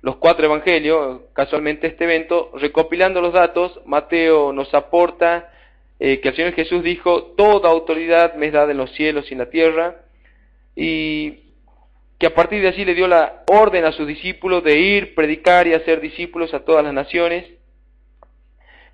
los 0.02 0.16
cuatro 0.16 0.46
evangelios, 0.46 1.20
casualmente 1.32 1.86
este 1.86 2.02
evento, 2.02 2.50
recopilando 2.54 3.20
los 3.20 3.32
datos, 3.32 3.80
Mateo 3.86 4.52
nos 4.52 4.74
aporta 4.74 5.52
eh, 6.00 6.18
que 6.18 6.30
el 6.30 6.34
Señor 6.34 6.52
Jesús 6.54 6.82
dijo, 6.82 7.26
toda 7.36 7.70
autoridad 7.70 8.34
me 8.34 8.46
es 8.46 8.52
dada 8.52 8.72
en 8.72 8.78
los 8.78 8.90
cielos 8.90 9.30
y 9.30 9.34
en 9.34 9.38
la 9.38 9.50
tierra, 9.50 10.00
y 10.74 11.45
que 12.18 12.26
a 12.26 12.34
partir 12.34 12.62
de 12.62 12.68
allí 12.68 12.84
le 12.84 12.94
dio 12.94 13.06
la 13.06 13.42
orden 13.46 13.84
a 13.84 13.92
sus 13.92 14.06
discípulos 14.06 14.64
de 14.64 14.78
ir, 14.78 15.14
predicar 15.14 15.66
y 15.66 15.74
hacer 15.74 16.00
discípulos 16.00 16.54
a 16.54 16.64
todas 16.64 16.82
las 16.84 16.94
naciones, 16.94 17.44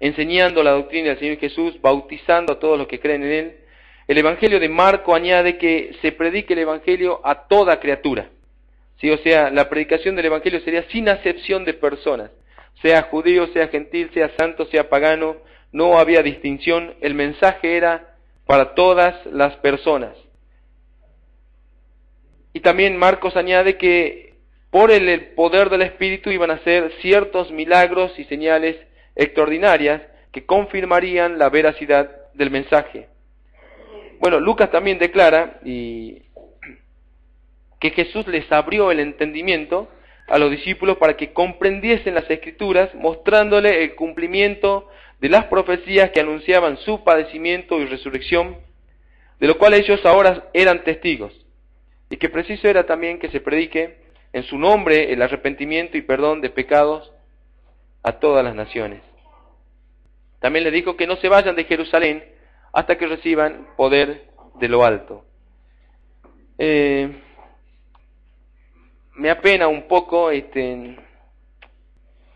enseñando 0.00 0.62
la 0.62 0.72
doctrina 0.72 1.10
del 1.10 1.18
Señor 1.18 1.36
Jesús, 1.38 1.80
bautizando 1.80 2.54
a 2.54 2.58
todos 2.58 2.76
los 2.76 2.88
que 2.88 2.98
creen 2.98 3.22
en 3.22 3.32
Él, 3.32 3.56
el 4.08 4.18
Evangelio 4.18 4.58
de 4.58 4.68
Marco 4.68 5.14
añade 5.14 5.58
que 5.58 5.94
se 6.02 6.10
predique 6.10 6.54
el 6.54 6.60
Evangelio 6.60 7.20
a 7.22 7.46
toda 7.46 7.78
criatura. 7.78 8.30
¿Sí? 9.00 9.10
O 9.10 9.18
sea, 9.18 9.50
la 9.50 9.68
predicación 9.68 10.16
del 10.16 10.26
Evangelio 10.26 10.60
sería 10.60 10.82
sin 10.90 11.08
acepción 11.08 11.64
de 11.64 11.74
personas, 11.74 12.30
sea 12.82 13.02
judío, 13.02 13.46
sea 13.48 13.68
gentil, 13.68 14.10
sea 14.12 14.32
santo, 14.36 14.66
sea 14.66 14.88
pagano, 14.88 15.36
no 15.70 15.98
había 15.98 16.22
distinción, 16.22 16.94
el 17.00 17.14
mensaje 17.14 17.76
era 17.76 18.16
para 18.46 18.74
todas 18.74 19.24
las 19.26 19.56
personas. 19.56 20.16
Y 22.52 22.60
también 22.60 22.96
Marcos 22.96 23.36
añade 23.36 23.76
que 23.76 24.34
por 24.70 24.90
el 24.90 25.34
poder 25.34 25.70
del 25.70 25.82
Espíritu 25.82 26.30
iban 26.30 26.50
a 26.50 26.58
ser 26.60 26.92
ciertos 27.00 27.50
milagros 27.50 28.18
y 28.18 28.24
señales 28.24 28.76
extraordinarias 29.14 30.02
que 30.32 30.46
confirmarían 30.46 31.38
la 31.38 31.50
veracidad 31.50 32.10
del 32.34 32.50
mensaje. 32.50 33.08
Bueno, 34.18 34.40
Lucas 34.40 34.70
también 34.70 34.98
declara 34.98 35.60
que 35.64 36.22
Jesús 37.90 38.26
les 38.28 38.50
abrió 38.52 38.90
el 38.90 39.00
entendimiento 39.00 39.88
a 40.28 40.38
los 40.38 40.50
discípulos 40.50 40.96
para 40.98 41.16
que 41.16 41.32
comprendiesen 41.32 42.14
las 42.14 42.30
escrituras, 42.30 42.94
mostrándole 42.94 43.82
el 43.82 43.94
cumplimiento 43.94 44.88
de 45.20 45.28
las 45.28 45.44
profecías 45.46 46.10
que 46.10 46.20
anunciaban 46.20 46.78
su 46.78 47.04
padecimiento 47.04 47.80
y 47.80 47.86
resurrección, 47.86 48.56
de 49.40 49.46
lo 49.48 49.58
cual 49.58 49.74
ellos 49.74 50.04
ahora 50.06 50.48
eran 50.54 50.84
testigos, 50.84 51.34
y 52.12 52.18
que 52.18 52.28
preciso 52.28 52.68
era 52.68 52.84
también 52.84 53.18
que 53.18 53.30
se 53.30 53.40
predique 53.40 53.96
en 54.34 54.42
su 54.42 54.58
nombre 54.58 55.14
el 55.14 55.22
arrepentimiento 55.22 55.96
y 55.96 56.02
perdón 56.02 56.42
de 56.42 56.50
pecados 56.50 57.10
a 58.02 58.12
todas 58.20 58.44
las 58.44 58.54
naciones. 58.54 59.00
También 60.38 60.62
le 60.62 60.70
dijo 60.70 60.94
que 60.94 61.06
no 61.06 61.16
se 61.16 61.30
vayan 61.30 61.56
de 61.56 61.64
Jerusalén, 61.64 62.22
hasta 62.70 62.98
que 62.98 63.06
reciban 63.06 63.66
poder 63.78 64.26
de 64.60 64.68
lo 64.68 64.84
alto. 64.84 65.24
Eh, 66.58 67.08
me 69.14 69.30
apena 69.30 69.68
un 69.68 69.88
poco 69.88 70.30
este, 70.30 70.96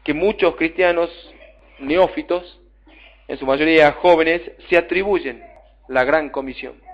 que 0.03 0.15
muchos 0.15 0.57
cristianos 0.57 1.11
neófitos, 1.81 2.63
en 3.29 3.37
su 3.37 3.45
mayoría 3.45 3.93
jóvenes, 3.93 4.41
se 4.71 4.79
atribuyen 4.79 5.45
la 5.87 6.03
gran 6.05 6.31
comisión. 6.31 6.86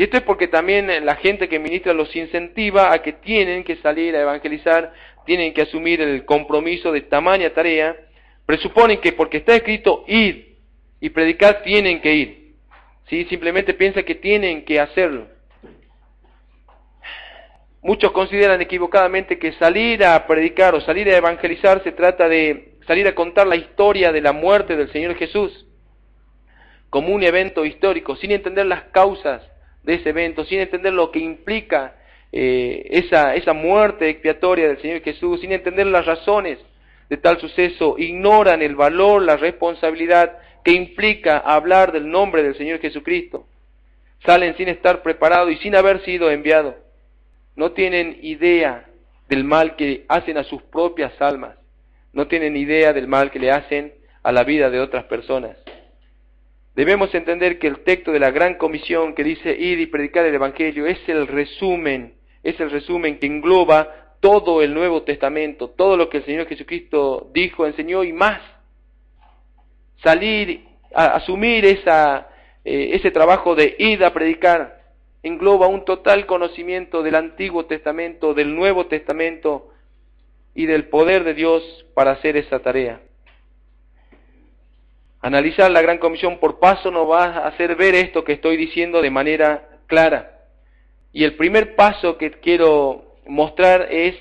Y 0.00 0.04
esto 0.04 0.16
es 0.16 0.22
porque 0.22 0.48
también 0.48 1.04
la 1.04 1.16
gente 1.16 1.46
que 1.46 1.58
ministra 1.58 1.92
los 1.92 2.16
incentiva 2.16 2.90
a 2.90 3.02
que 3.02 3.12
tienen 3.12 3.64
que 3.64 3.76
salir 3.76 4.16
a 4.16 4.22
evangelizar, 4.22 4.94
tienen 5.26 5.52
que 5.52 5.60
asumir 5.60 6.00
el 6.00 6.24
compromiso 6.24 6.90
de 6.90 7.02
tamaña 7.02 7.50
tarea, 7.50 7.94
presuponen 8.46 8.98
que 9.02 9.12
porque 9.12 9.36
está 9.36 9.54
escrito 9.54 10.04
ir 10.08 10.56
y 11.02 11.10
predicar 11.10 11.60
tienen 11.64 12.00
que 12.00 12.14
ir. 12.14 12.54
¿sí? 13.10 13.26
simplemente 13.26 13.74
piensa 13.74 14.02
que 14.02 14.14
tienen 14.14 14.64
que 14.64 14.80
hacerlo. 14.80 15.26
Muchos 17.82 18.10
consideran 18.12 18.62
equivocadamente 18.62 19.38
que 19.38 19.52
salir 19.52 20.02
a 20.02 20.26
predicar 20.26 20.74
o 20.74 20.80
salir 20.80 21.10
a 21.10 21.18
evangelizar 21.18 21.84
se 21.84 21.92
trata 21.92 22.26
de 22.26 22.78
salir 22.86 23.06
a 23.06 23.14
contar 23.14 23.46
la 23.46 23.56
historia 23.56 24.12
de 24.12 24.22
la 24.22 24.32
muerte 24.32 24.76
del 24.76 24.90
Señor 24.92 25.14
Jesús 25.16 25.66
como 26.88 27.14
un 27.14 27.22
evento 27.22 27.66
histórico, 27.66 28.16
sin 28.16 28.30
entender 28.30 28.64
las 28.64 28.84
causas 28.84 29.42
de 29.82 29.94
ese 29.94 30.10
evento, 30.10 30.44
sin 30.44 30.60
entender 30.60 30.92
lo 30.92 31.10
que 31.10 31.18
implica 31.18 31.96
eh, 32.32 32.86
esa, 32.90 33.34
esa 33.34 33.52
muerte 33.52 34.08
expiatoria 34.08 34.68
del 34.68 34.80
Señor 34.80 35.02
Jesús, 35.02 35.40
sin 35.40 35.52
entender 35.52 35.86
las 35.86 36.06
razones 36.06 36.58
de 37.08 37.16
tal 37.16 37.40
suceso, 37.40 37.96
ignoran 37.98 38.62
el 38.62 38.76
valor, 38.76 39.22
la 39.22 39.36
responsabilidad 39.36 40.38
que 40.64 40.72
implica 40.72 41.38
hablar 41.38 41.92
del 41.92 42.08
nombre 42.08 42.42
del 42.42 42.56
Señor 42.56 42.80
Jesucristo. 42.80 43.46
Salen 44.24 44.56
sin 44.56 44.68
estar 44.68 45.02
preparados 45.02 45.50
y 45.50 45.56
sin 45.56 45.74
haber 45.74 46.04
sido 46.04 46.30
enviados. 46.30 46.74
No 47.56 47.72
tienen 47.72 48.18
idea 48.22 48.86
del 49.28 49.44
mal 49.44 49.76
que 49.76 50.04
hacen 50.08 50.36
a 50.36 50.44
sus 50.44 50.62
propias 50.62 51.12
almas. 51.20 51.56
No 52.12 52.26
tienen 52.28 52.56
idea 52.56 52.92
del 52.92 53.08
mal 53.08 53.30
que 53.30 53.38
le 53.38 53.50
hacen 53.50 53.94
a 54.22 54.32
la 54.32 54.44
vida 54.44 54.70
de 54.70 54.80
otras 54.80 55.04
personas. 55.04 55.56
Debemos 56.80 57.14
entender 57.14 57.58
que 57.58 57.66
el 57.66 57.80
texto 57.80 58.10
de 58.10 58.18
la 58.18 58.30
gran 58.30 58.54
comisión 58.54 59.14
que 59.14 59.22
dice 59.22 59.54
ir 59.54 59.80
y 59.80 59.86
predicar 59.88 60.24
el 60.24 60.34
Evangelio 60.34 60.86
es 60.86 60.98
el 61.10 61.26
resumen, 61.26 62.14
es 62.42 62.58
el 62.58 62.70
resumen 62.70 63.18
que 63.18 63.26
engloba 63.26 64.14
todo 64.20 64.62
el 64.62 64.72
Nuevo 64.72 65.02
Testamento, 65.02 65.68
todo 65.68 65.98
lo 65.98 66.08
que 66.08 66.16
el 66.16 66.24
Señor 66.24 66.46
Jesucristo 66.46 67.28
dijo, 67.34 67.66
enseñó 67.66 68.02
y 68.02 68.14
más. 68.14 68.40
Salir, 70.02 70.64
asumir 70.94 71.66
esa, 71.66 72.28
eh, 72.64 72.92
ese 72.94 73.10
trabajo 73.10 73.54
de 73.54 73.76
ir 73.78 74.02
a 74.02 74.14
predicar, 74.14 74.80
engloba 75.22 75.66
un 75.66 75.84
total 75.84 76.24
conocimiento 76.24 77.02
del 77.02 77.16
Antiguo 77.16 77.66
Testamento, 77.66 78.32
del 78.32 78.56
Nuevo 78.56 78.86
Testamento 78.86 79.68
y 80.54 80.64
del 80.64 80.88
poder 80.88 81.24
de 81.24 81.34
Dios 81.34 81.84
para 81.92 82.12
hacer 82.12 82.38
esa 82.38 82.60
tarea. 82.60 83.02
Analizar 85.22 85.70
la 85.70 85.82
gran 85.82 85.98
comisión 85.98 86.38
por 86.38 86.58
paso 86.58 86.90
nos 86.90 87.08
va 87.08 87.24
a 87.24 87.48
hacer 87.48 87.76
ver 87.76 87.94
esto 87.94 88.24
que 88.24 88.32
estoy 88.32 88.56
diciendo 88.56 89.02
de 89.02 89.10
manera 89.10 89.68
clara. 89.86 90.46
Y 91.12 91.24
el 91.24 91.34
primer 91.34 91.76
paso 91.76 92.16
que 92.16 92.30
quiero 92.30 93.16
mostrar 93.26 93.88
es, 93.90 94.16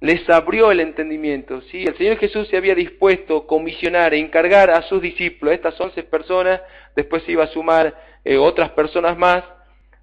les 0.00 0.28
abrió 0.28 0.72
el 0.72 0.80
entendimiento. 0.80 1.60
¿sí? 1.70 1.84
El 1.84 1.96
Señor 1.96 2.16
Jesús 2.16 2.48
se 2.48 2.56
había 2.56 2.74
dispuesto 2.74 3.36
a 3.36 3.46
comisionar 3.46 4.12
e 4.12 4.18
encargar 4.18 4.70
a 4.70 4.82
sus 4.82 5.00
discípulos, 5.00 5.54
estas 5.54 5.80
once 5.80 6.02
personas, 6.02 6.60
después 6.96 7.22
se 7.24 7.32
iba 7.32 7.44
a 7.44 7.48
sumar 7.48 7.94
eh, 8.24 8.36
otras 8.36 8.70
personas 8.70 9.16
más, 9.16 9.44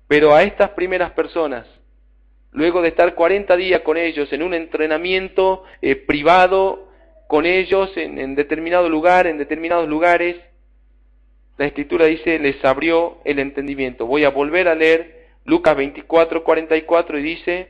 pero 0.07 0.33
a 0.33 0.43
estas 0.43 0.69
primeras 0.69 1.11
personas, 1.11 1.65
luego 2.51 2.81
de 2.81 2.89
estar 2.89 3.13
40 3.13 3.57
días 3.57 3.81
con 3.81 3.97
ellos 3.97 4.31
en 4.31 4.41
un 4.41 4.53
entrenamiento 4.53 5.63
eh, 5.81 5.95
privado, 5.95 6.86
con 7.27 7.45
ellos 7.45 7.91
en, 7.95 8.35
determinado 8.35 8.89
lugar, 8.89 9.27
en 9.27 9.37
determinados 9.37 9.87
lugares, 9.87 10.37
la 11.57 11.65
escritura 11.65 12.05
dice, 12.05 12.39
les 12.39 12.63
abrió 12.63 13.17
el 13.25 13.39
entendimiento. 13.39 14.05
Voy 14.05 14.23
a 14.23 14.29
volver 14.29 14.67
a 14.67 14.75
leer 14.75 15.27
Lucas 15.43 15.75
24, 15.75 16.43
44 16.43 17.19
y 17.19 17.23
dice, 17.23 17.67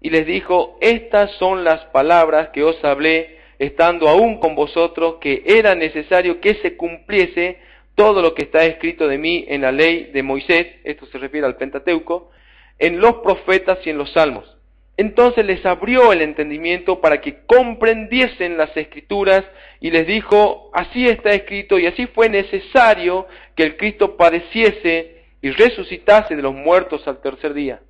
y 0.00 0.10
les 0.10 0.26
dijo, 0.26 0.78
estas 0.80 1.30
son 1.32 1.64
las 1.64 1.84
palabras 1.86 2.48
que 2.50 2.64
os 2.64 2.82
hablé 2.84 3.38
estando 3.58 4.08
aún 4.08 4.40
con 4.40 4.54
vosotros, 4.54 5.16
que 5.20 5.42
era 5.44 5.74
necesario 5.74 6.40
que 6.40 6.54
se 6.54 6.76
cumpliese 6.76 7.58
todo 7.94 8.22
lo 8.22 8.34
que 8.34 8.44
está 8.44 8.64
escrito 8.64 9.06
de 9.06 9.18
mí 9.18 9.44
en 9.46 9.60
la 9.60 9.72
ley 9.72 10.10
de 10.12 10.22
Moisés, 10.22 10.66
esto 10.84 11.04
se 11.06 11.18
refiere 11.18 11.46
al 11.46 11.56
Pentateuco, 11.56 12.30
en 12.78 12.98
los 12.98 13.16
profetas 13.16 13.78
y 13.86 13.90
en 13.90 13.98
los 13.98 14.10
salmos. 14.12 14.59
Entonces 14.96 15.46
les 15.46 15.64
abrió 15.64 16.12
el 16.12 16.20
entendimiento 16.20 17.00
para 17.00 17.20
que 17.20 17.44
comprendiesen 17.46 18.58
las 18.58 18.76
escrituras 18.76 19.44
y 19.80 19.90
les 19.90 20.06
dijo, 20.06 20.70
así 20.74 21.08
está 21.08 21.30
escrito 21.30 21.78
y 21.78 21.86
así 21.86 22.06
fue 22.08 22.28
necesario 22.28 23.26
que 23.56 23.62
el 23.62 23.76
Cristo 23.76 24.16
padeciese 24.16 25.24
y 25.40 25.50
resucitase 25.50 26.36
de 26.36 26.42
los 26.42 26.54
muertos 26.54 27.06
al 27.08 27.20
tercer 27.20 27.54
día. 27.54 27.80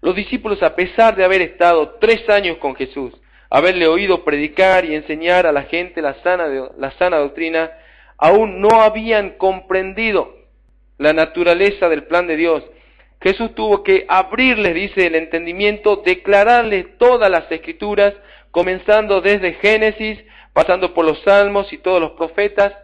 Los 0.00 0.16
discípulos, 0.16 0.62
a 0.62 0.74
pesar 0.74 1.14
de 1.14 1.24
haber 1.24 1.42
estado 1.42 1.96
tres 2.00 2.28
años 2.28 2.56
con 2.56 2.74
Jesús, 2.74 3.12
haberle 3.50 3.86
oído 3.86 4.24
predicar 4.24 4.84
y 4.84 4.94
enseñar 4.94 5.46
a 5.46 5.52
la 5.52 5.64
gente 5.64 6.02
la 6.02 6.14
sana, 6.22 6.46
la 6.76 6.90
sana 6.92 7.18
doctrina, 7.18 7.70
aún 8.16 8.60
no 8.60 8.80
habían 8.80 9.36
comprendido 9.36 10.34
la 10.98 11.12
naturaleza 11.12 11.88
del 11.88 12.04
plan 12.04 12.26
de 12.26 12.36
Dios. 12.36 12.64
Jesús 13.22 13.54
tuvo 13.54 13.82
que 13.82 14.04
abrirles, 14.08 14.74
dice 14.74 15.06
el 15.06 15.14
entendimiento, 15.14 16.02
declararles 16.04 16.98
todas 16.98 17.30
las 17.30 17.50
escrituras, 17.50 18.14
comenzando 18.50 19.20
desde 19.20 19.54
Génesis, 19.54 20.18
pasando 20.52 20.92
por 20.92 21.04
los 21.04 21.20
salmos 21.22 21.72
y 21.72 21.78
todos 21.78 22.00
los 22.00 22.12
profetas. 22.12 22.74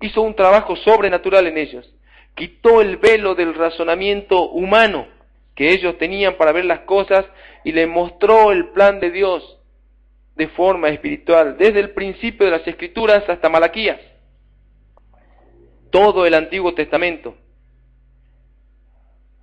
Hizo 0.00 0.22
un 0.22 0.34
trabajo 0.34 0.76
sobrenatural 0.76 1.46
en 1.46 1.58
ellos. 1.58 1.90
Quitó 2.34 2.80
el 2.80 2.98
velo 2.98 3.34
del 3.34 3.54
razonamiento 3.54 4.50
humano 4.50 5.06
que 5.54 5.72
ellos 5.72 5.98
tenían 5.98 6.36
para 6.36 6.52
ver 6.52 6.64
las 6.64 6.80
cosas 6.80 7.24
y 7.64 7.72
les 7.72 7.88
mostró 7.88 8.52
el 8.52 8.68
plan 8.68 9.00
de 9.00 9.10
Dios 9.10 9.58
de 10.36 10.48
forma 10.48 10.88
espiritual, 10.88 11.56
desde 11.58 11.80
el 11.80 11.90
principio 11.90 12.46
de 12.46 12.52
las 12.52 12.66
escrituras 12.66 13.22
hasta 13.28 13.48
Malaquías 13.48 13.98
todo 15.92 16.24
el 16.24 16.34
Antiguo 16.34 16.74
Testamento. 16.74 17.36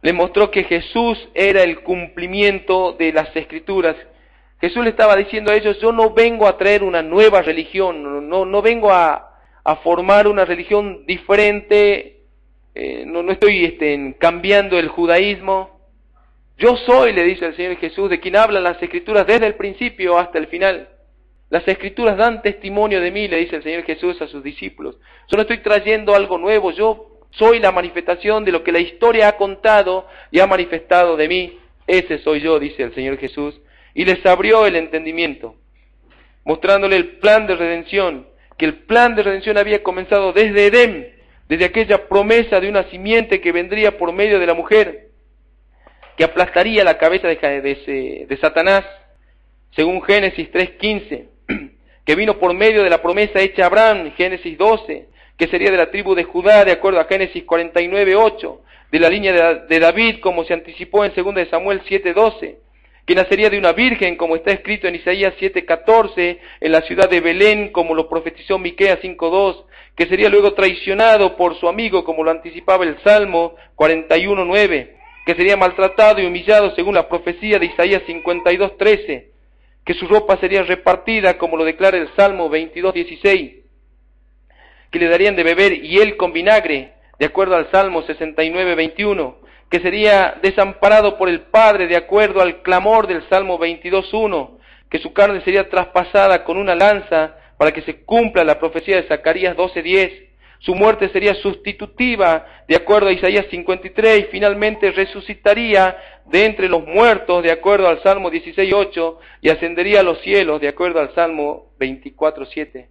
Le 0.01 0.13
mostró 0.13 0.49
que 0.49 0.63
Jesús 0.63 1.17
era 1.33 1.63
el 1.63 1.81
cumplimiento 1.81 2.93
de 2.93 3.11
las 3.11 3.35
escrituras. 3.35 3.95
Jesús 4.61 4.83
le 4.83 4.91
estaba 4.91 5.15
diciendo 5.15 5.51
a 5.51 5.55
ellos, 5.55 5.79
yo 5.79 5.91
no 5.91 6.13
vengo 6.13 6.47
a 6.47 6.57
traer 6.57 6.83
una 6.83 7.01
nueva 7.01 7.41
religión, 7.41 8.29
no, 8.29 8.45
no 8.45 8.61
vengo 8.61 8.91
a, 8.91 9.25
formar 9.83 10.27
una 10.27 10.45
religión 10.45 11.05
diferente, 11.05 12.23
eh, 12.73 13.03
no, 13.05 13.21
no, 13.21 13.31
estoy 13.31 13.65
este, 13.65 14.15
cambiando 14.17 14.79
el 14.79 14.87
judaísmo. 14.87 15.79
Yo 16.57 16.75
soy, 16.75 17.13
le 17.13 17.23
dice 17.23 17.45
el 17.45 17.55
Señor 17.55 17.77
Jesús, 17.77 18.09
de 18.09 18.19
quien 18.19 18.35
hablan 18.35 18.63
las 18.63 18.81
escrituras 18.81 19.27
desde 19.27 19.45
el 19.45 19.55
principio 19.55 20.17
hasta 20.17 20.39
el 20.39 20.47
final. 20.47 20.89
Las 21.49 21.67
escrituras 21.67 22.17
dan 22.17 22.41
testimonio 22.41 22.99
de 22.99 23.11
mí, 23.11 23.27
le 23.27 23.37
dice 23.37 23.57
el 23.57 23.63
Señor 23.63 23.83
Jesús 23.83 24.21
a 24.21 24.27
sus 24.27 24.43
discípulos. 24.43 24.97
Yo 25.27 25.35
no 25.35 25.41
estoy 25.41 25.59
trayendo 25.59 26.15
algo 26.15 26.37
nuevo, 26.37 26.71
yo 26.71 27.18
soy 27.31 27.59
la 27.59 27.71
manifestación 27.71 28.43
de 28.43 28.51
lo 28.51 28.63
que 28.63 28.71
la 28.71 28.79
historia 28.79 29.29
ha 29.29 29.37
contado 29.37 30.07
y 30.31 30.39
ha 30.39 30.47
manifestado 30.47 31.15
de 31.15 31.27
mí. 31.27 31.59
Ese 31.87 32.19
soy 32.19 32.41
yo, 32.41 32.59
dice 32.59 32.83
el 32.83 32.93
Señor 32.93 33.17
Jesús. 33.17 33.59
Y 33.93 34.05
les 34.05 34.25
abrió 34.25 34.65
el 34.65 34.75
entendimiento, 34.75 35.55
mostrándole 36.43 36.95
el 36.95 37.17
plan 37.17 37.47
de 37.47 37.55
redención, 37.55 38.27
que 38.57 38.65
el 38.65 38.75
plan 38.83 39.15
de 39.15 39.23
redención 39.23 39.57
había 39.57 39.83
comenzado 39.83 40.31
desde 40.33 40.67
Edén, 40.67 41.15
desde 41.47 41.65
aquella 41.65 42.07
promesa 42.07 42.59
de 42.59 42.69
una 42.69 42.89
simiente 42.89 43.41
que 43.41 43.51
vendría 43.51 43.97
por 43.97 44.13
medio 44.13 44.39
de 44.39 44.45
la 44.45 44.53
mujer, 44.53 45.09
que 46.17 46.23
aplastaría 46.23 46.83
la 46.83 46.97
cabeza 46.97 47.27
de, 47.27 47.35
de, 47.35 48.25
de 48.27 48.37
Satanás, 48.37 48.85
según 49.75 50.01
Génesis 50.03 50.51
3.15 50.51 51.27
que 52.05 52.15
vino 52.15 52.39
por 52.39 52.53
medio 52.53 52.83
de 52.83 52.89
la 52.89 53.01
promesa 53.01 53.39
hecha 53.39 53.63
a 53.63 53.65
Abraham, 53.67 54.13
Génesis 54.15 54.57
12, 54.57 55.09
que 55.39 55.47
sería 55.47 55.71
de 55.71 55.77
la 55.77 55.89
tribu 55.89 56.15
de 56.15 56.25
Judá, 56.25 56.65
de 56.65 56.73
acuerdo 56.73 56.99
a 56.99 57.05
Génesis 57.05 57.45
49, 57.45 58.13
8, 58.13 58.61
de 58.91 58.99
la 58.99 59.09
línea 59.09 59.53
de, 59.53 59.79
David, 59.79 60.19
como 60.19 60.43
se 60.43 60.53
anticipó 60.53 61.05
en 61.05 61.13
2 61.15 61.33
de 61.33 61.49
Samuel 61.49 61.81
7, 61.87 62.13
12, 62.13 62.57
que 63.05 63.15
nacería 63.15 63.49
de 63.49 63.57
una 63.57 63.71
virgen, 63.71 64.17
como 64.17 64.35
está 64.35 64.51
escrito 64.51 64.87
en 64.87 64.95
Isaías 64.95 65.33
7, 65.39 65.63
14, 65.63 66.39
en 66.59 66.71
la 66.73 66.81
ciudad 66.81 67.09
de 67.09 67.21
Belén, 67.21 67.69
como 67.71 67.95
lo 67.95 68.09
profetizó 68.09 68.59
Miqueas 68.59 68.99
5, 69.01 69.29
2, 69.29 69.65
que 69.95 70.07
sería 70.07 70.27
luego 70.27 70.53
traicionado 70.55 71.37
por 71.37 71.57
su 71.57 71.69
amigo, 71.69 72.03
como 72.03 72.25
lo 72.25 72.31
anticipaba 72.31 72.83
el 72.83 73.01
Salmo 73.01 73.55
41, 73.75 74.43
9, 74.43 74.97
que 75.25 75.35
sería 75.35 75.55
maltratado 75.55 76.19
y 76.19 76.25
humillado 76.25 76.75
según 76.75 76.95
la 76.95 77.07
profecía 77.07 77.59
de 77.59 77.67
Isaías 77.67 78.03
52, 78.05 78.77
13, 78.77 79.29
que 79.85 79.93
su 79.93 80.05
ropa 80.05 80.35
sería 80.37 80.63
repartida, 80.63 81.37
como 81.37 81.55
lo 81.55 81.63
declara 81.63 81.97
el 81.97 82.09
Salmo 82.17 82.49
22, 82.49 82.93
16, 82.93 83.58
que 84.91 84.99
le 84.99 85.09
darían 85.09 85.35
de 85.35 85.43
beber 85.43 85.81
hiel 85.81 86.17
con 86.17 86.33
vinagre, 86.33 86.93
de 87.17 87.25
acuerdo 87.25 87.55
al 87.55 87.69
Salmo 87.71 88.01
69, 88.03 88.75
21, 88.75 89.37
que 89.69 89.79
sería 89.79 90.37
desamparado 90.41 91.17
por 91.17 91.29
el 91.29 91.41
Padre, 91.41 91.87
de 91.87 91.95
acuerdo 91.95 92.41
al 92.41 92.61
clamor 92.61 93.07
del 93.07 93.27
Salmo 93.29 93.57
22, 93.57 94.13
1, 94.13 94.57
que 94.89 94.99
su 94.99 95.13
carne 95.13 95.41
sería 95.41 95.69
traspasada 95.69 96.43
con 96.43 96.57
una 96.57 96.75
lanza 96.75 97.35
para 97.57 97.71
que 97.71 97.81
se 97.81 98.01
cumpla 98.03 98.43
la 98.43 98.57
profecía 98.57 98.95
de 98.95 99.07
Zacarías 99.07 99.55
12, 99.55 99.81
10, 99.81 100.13
su 100.59 100.75
muerte 100.75 101.09
sería 101.09 101.35
sustitutiva, 101.35 102.45
de 102.67 102.75
acuerdo 102.75 103.07
a 103.07 103.13
Isaías 103.13 103.45
53, 103.49 104.19
y 104.19 104.23
finalmente 104.23 104.91
resucitaría 104.91 105.97
de 106.25 106.45
entre 106.45 106.67
los 106.67 106.85
muertos, 106.85 107.43
de 107.43 107.51
acuerdo 107.51 107.87
al 107.87 108.01
Salmo 108.03 108.29
16.8, 108.29 109.17
y 109.41 109.49
ascendería 109.49 110.01
a 110.01 110.03
los 110.03 110.19
cielos, 110.21 110.59
de 110.59 110.67
acuerdo 110.67 110.99
al 110.99 111.13
Salmo 111.15 111.71
24.7. 111.79 112.87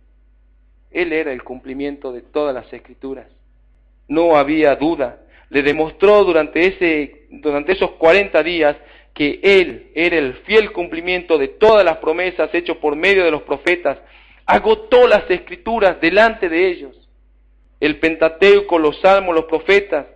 Él 0.91 1.13
era 1.13 1.33
el 1.33 1.43
cumplimiento 1.43 2.13
de 2.13 2.23
todas 2.23 2.55
las 2.55 2.73
escrituras. 2.73 3.27
No 4.09 4.37
había 4.37 4.75
duda. 4.77 5.21
Le 5.51 5.63
demostró 5.63 6.25
durante, 6.25 6.67
esos 6.67 7.91
40 7.93 8.43
días 8.43 8.77
que 9.15 9.41
Él 9.43 9.91
era 9.95 10.17
el 10.17 10.35
fiel 10.45 10.73
cumplimiento 10.73 11.39
de 11.39 11.49
todas 11.49 11.85
las 11.85 11.99
promesas 11.99 12.55
hechas 12.55 12.77
por 12.77 12.97
medio 12.97 13.25
de 13.25 13.31
los 13.31 13.43
profetas. 13.43 13.99
Agotó 14.47 15.07
las 15.07 15.31
escrituras 15.31 16.01
delante 16.01 16.49
de 16.49 16.69
ellos 16.69 17.09
el 17.81 17.99
Pentateuco, 18.01 18.79
los 18.79 19.01
Salmos, 19.01 19.35
los 19.35 19.45
profetas. 19.45 20.07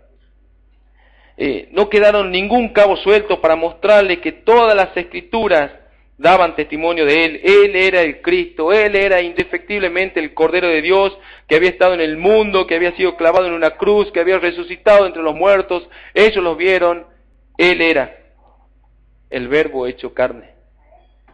Eh, 1.36 1.68
no 1.72 1.88
quedaron 1.88 2.30
ningún 2.30 2.70
cabo 2.70 2.96
suelto 2.96 3.40
para 3.40 3.56
mostrarle 3.56 4.20
que 4.20 4.32
todas 4.32 4.74
las 4.74 4.96
escrituras 4.96 5.70
daban 6.22 6.54
testimonio 6.54 7.04
de 7.04 7.24
Él. 7.24 7.40
Él 7.42 7.76
era 7.76 8.00
el 8.00 8.22
Cristo, 8.22 8.72
Él 8.72 8.94
era 8.94 9.20
indefectiblemente 9.20 10.20
el 10.20 10.32
Cordero 10.32 10.68
de 10.68 10.80
Dios 10.80 11.18
que 11.48 11.56
había 11.56 11.70
estado 11.70 11.94
en 11.94 12.00
el 12.00 12.16
mundo, 12.16 12.66
que 12.66 12.76
había 12.76 12.96
sido 12.96 13.16
clavado 13.16 13.46
en 13.46 13.52
una 13.52 13.72
cruz, 13.72 14.10
que 14.12 14.20
había 14.20 14.38
resucitado 14.38 15.04
entre 15.04 15.22
los 15.22 15.34
muertos. 15.34 15.86
Ellos 16.14 16.42
lo 16.42 16.56
vieron. 16.56 17.06
Él 17.58 17.82
era 17.82 18.16
el 19.28 19.48
Verbo 19.48 19.86
hecho 19.86 20.14
carne. 20.14 20.52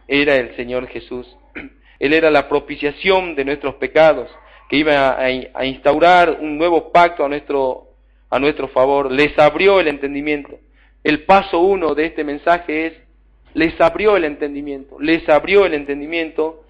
Era 0.07 0.35
el 0.35 0.55
Señor 0.55 0.87
Jesús. 0.87 1.27
Él 1.99 2.13
era 2.13 2.31
la 2.31 2.49
propiciación 2.49 3.35
de 3.35 3.45
nuestros 3.45 3.75
pecados, 3.75 4.29
que 4.69 4.77
iba 4.77 5.17
a, 5.19 5.65
instaurar 5.65 6.37
un 6.41 6.57
nuevo 6.57 6.91
pacto 6.91 7.23
a 7.23 7.29
nuestro, 7.29 7.89
a 8.29 8.39
nuestro 8.39 8.67
favor. 8.69 9.11
Les 9.11 9.37
abrió 9.37 9.79
el 9.79 9.87
entendimiento. 9.87 10.59
El 11.03 11.23
paso 11.23 11.59
uno 11.59 11.93
de 11.93 12.07
este 12.07 12.23
mensaje 12.23 12.87
es 12.87 13.08
les 13.53 13.79
abrió 13.81 14.15
el 14.15 14.25
entendimiento, 14.25 14.99
les 14.99 15.27
abrió 15.29 15.65
el 15.65 15.73
entendimiento 15.73 16.63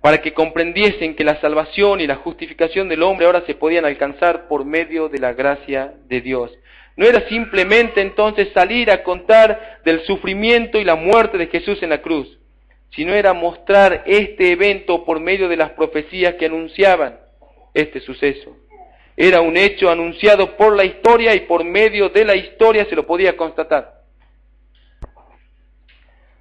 para 0.00 0.22
que 0.22 0.32
comprendiesen 0.32 1.16
que 1.16 1.24
la 1.24 1.40
salvación 1.40 2.00
y 2.00 2.06
la 2.06 2.16
justificación 2.16 2.88
del 2.88 3.02
hombre 3.02 3.26
ahora 3.26 3.42
se 3.46 3.54
podían 3.54 3.84
alcanzar 3.84 4.46
por 4.46 4.64
medio 4.64 5.08
de 5.08 5.18
la 5.18 5.32
gracia 5.32 5.94
de 6.06 6.20
Dios. 6.20 6.52
No 6.96 7.06
era 7.06 7.28
simplemente 7.28 8.00
entonces 8.00 8.48
salir 8.54 8.90
a 8.90 9.02
contar 9.02 9.80
del 9.84 10.00
sufrimiento 10.04 10.78
y 10.78 10.84
la 10.84 10.94
muerte 10.94 11.36
de 11.38 11.48
Jesús 11.48 11.82
en 11.82 11.90
la 11.90 12.02
cruz, 12.02 12.38
sino 12.94 13.14
era 13.14 13.32
mostrar 13.32 14.04
este 14.06 14.52
evento 14.52 15.04
por 15.04 15.18
medio 15.18 15.48
de 15.48 15.56
las 15.56 15.70
profecías 15.70 16.34
que 16.36 16.46
anunciaban 16.46 17.18
este 17.74 18.00
suceso. 18.00 18.56
Era 19.16 19.40
un 19.40 19.56
hecho 19.56 19.90
anunciado 19.90 20.56
por 20.56 20.76
la 20.76 20.84
historia 20.84 21.34
y 21.34 21.40
por 21.40 21.64
medio 21.64 22.10
de 22.10 22.24
la 22.24 22.36
historia 22.36 22.84
se 22.84 22.94
lo 22.94 23.06
podía 23.06 23.36
constatar. 23.36 23.95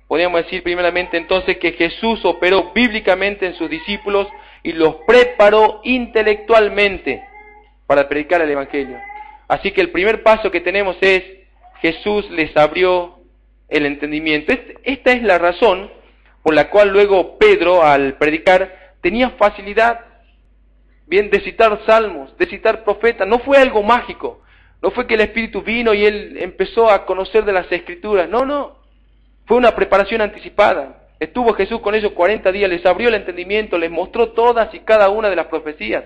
Podríamos 0.08 0.44
decir 0.44 0.62
primeramente 0.64 1.18
entonces 1.18 1.58
que 1.58 1.74
Jesús 1.74 2.24
operó 2.26 2.72
bíblicamente 2.74 3.46
en 3.46 3.56
sus 3.56 3.70
discípulos 3.70 4.28
y 4.64 4.74
los 4.74 4.96
preparó 5.08 5.82
intelectualmente 5.84 7.24
para 7.88 8.08
predicar 8.08 8.42
el 8.42 8.52
Evangelio. 8.52 9.00
Así 9.48 9.72
que 9.72 9.82
el 9.82 9.92
primer 9.92 10.24
paso 10.24 10.52
que 10.52 10.62
tenemos 10.62 10.98
es 11.02 11.24
Jesús 11.82 12.30
les 12.32 12.56
abrió 12.58 13.20
el 13.70 13.86
entendimiento. 13.86 14.54
Esta 14.84 15.12
es 15.12 15.24
la 15.24 15.38
razón 15.38 15.92
por 16.44 16.54
la 16.54 16.70
cual 16.70 16.90
luego 16.90 17.38
Pedro 17.38 17.84
al 17.84 18.18
predicar 18.18 18.94
tenía 19.02 19.32
facilidad 19.32 20.02
bien 21.08 21.30
de 21.30 21.42
citar 21.42 21.80
salmos, 21.86 22.36
de 22.38 22.46
citar 22.48 22.84
profetas. 22.84 23.28
No 23.28 23.40
fue 23.40 23.58
algo 23.58 23.84
mágico. 23.84 24.42
No 24.82 24.92
fue 24.92 25.08
que 25.08 25.16
el 25.16 25.22
Espíritu 25.22 25.62
vino 25.62 25.94
y 25.94 26.06
él 26.06 26.38
empezó 26.40 26.90
a 26.90 27.06
conocer 27.06 27.46
de 27.46 27.54
las 27.54 27.72
escrituras. 27.72 28.30
No, 28.30 28.46
no. 28.46 28.85
Fue 29.46 29.58
una 29.58 29.76
preparación 29.76 30.22
anticipada. 30.22 31.08
Estuvo 31.20 31.54
Jesús 31.54 31.80
con 31.82 31.96
ellos 31.96 32.12
40 32.14 32.52
días, 32.52 32.70
les 32.70 32.86
abrió 32.86 33.10
el 33.10 33.16
entendimiento, 33.16 33.78
les 33.78 33.92
mostró 33.92 34.32
todas 34.34 34.74
y 34.74 34.80
cada 34.80 35.10
una 35.10 35.30
de 35.30 35.36
las 35.36 35.46
profecías. 35.48 36.04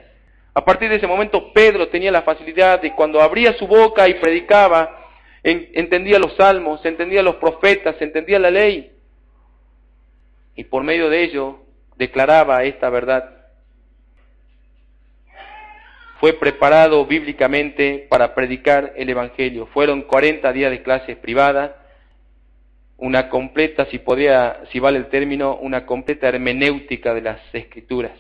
A 0.53 0.65
partir 0.65 0.89
de 0.89 0.97
ese 0.97 1.07
momento 1.07 1.53
Pedro 1.53 1.87
tenía 1.87 2.11
la 2.11 2.23
facilidad 2.23 2.81
de 2.81 2.93
cuando 2.93 3.21
abría 3.21 3.53
su 3.53 3.65
boca 3.65 4.07
y 4.07 4.15
predicaba, 4.15 5.07
entendía 5.41 6.19
los 6.19 6.35
salmos, 6.35 6.85
entendía 6.85 7.23
los 7.23 7.35
profetas, 7.35 7.95
entendía 8.01 8.39
la 8.39 8.51
ley. 8.51 8.91
Y 10.55 10.65
por 10.65 10.83
medio 10.83 11.09
de 11.09 11.23
ello 11.23 11.59
declaraba 11.95 12.63
esta 12.63 12.89
verdad. 12.89 13.35
Fue 16.19 16.33
preparado 16.33 17.05
bíblicamente 17.05 18.05
para 18.09 18.35
predicar 18.35 18.93
el 18.97 19.09
Evangelio. 19.09 19.67
Fueron 19.67 20.01
40 20.01 20.51
días 20.51 20.71
de 20.71 20.83
clases 20.83 21.15
privadas 21.17 21.71
una 22.99 23.29
completa, 23.29 23.85
si 23.85 23.99
podía, 23.99 24.61
si 24.71 24.79
vale 24.79 24.97
el 24.97 25.09
término, 25.09 25.55
una 25.55 25.85
completa 25.85 26.27
hermenéutica 26.27 27.13
de 27.13 27.21
las 27.21 27.41
escrituras. 27.53 28.17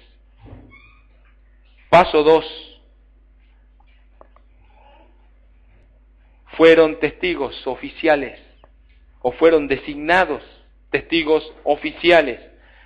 Paso 1.89 2.23
2. 2.23 2.45
Fueron 6.57 6.99
testigos 6.99 7.65
oficiales 7.67 8.39
o 9.21 9.31
fueron 9.31 9.67
designados 9.67 10.43
testigos 10.91 11.53
oficiales. 11.63 12.39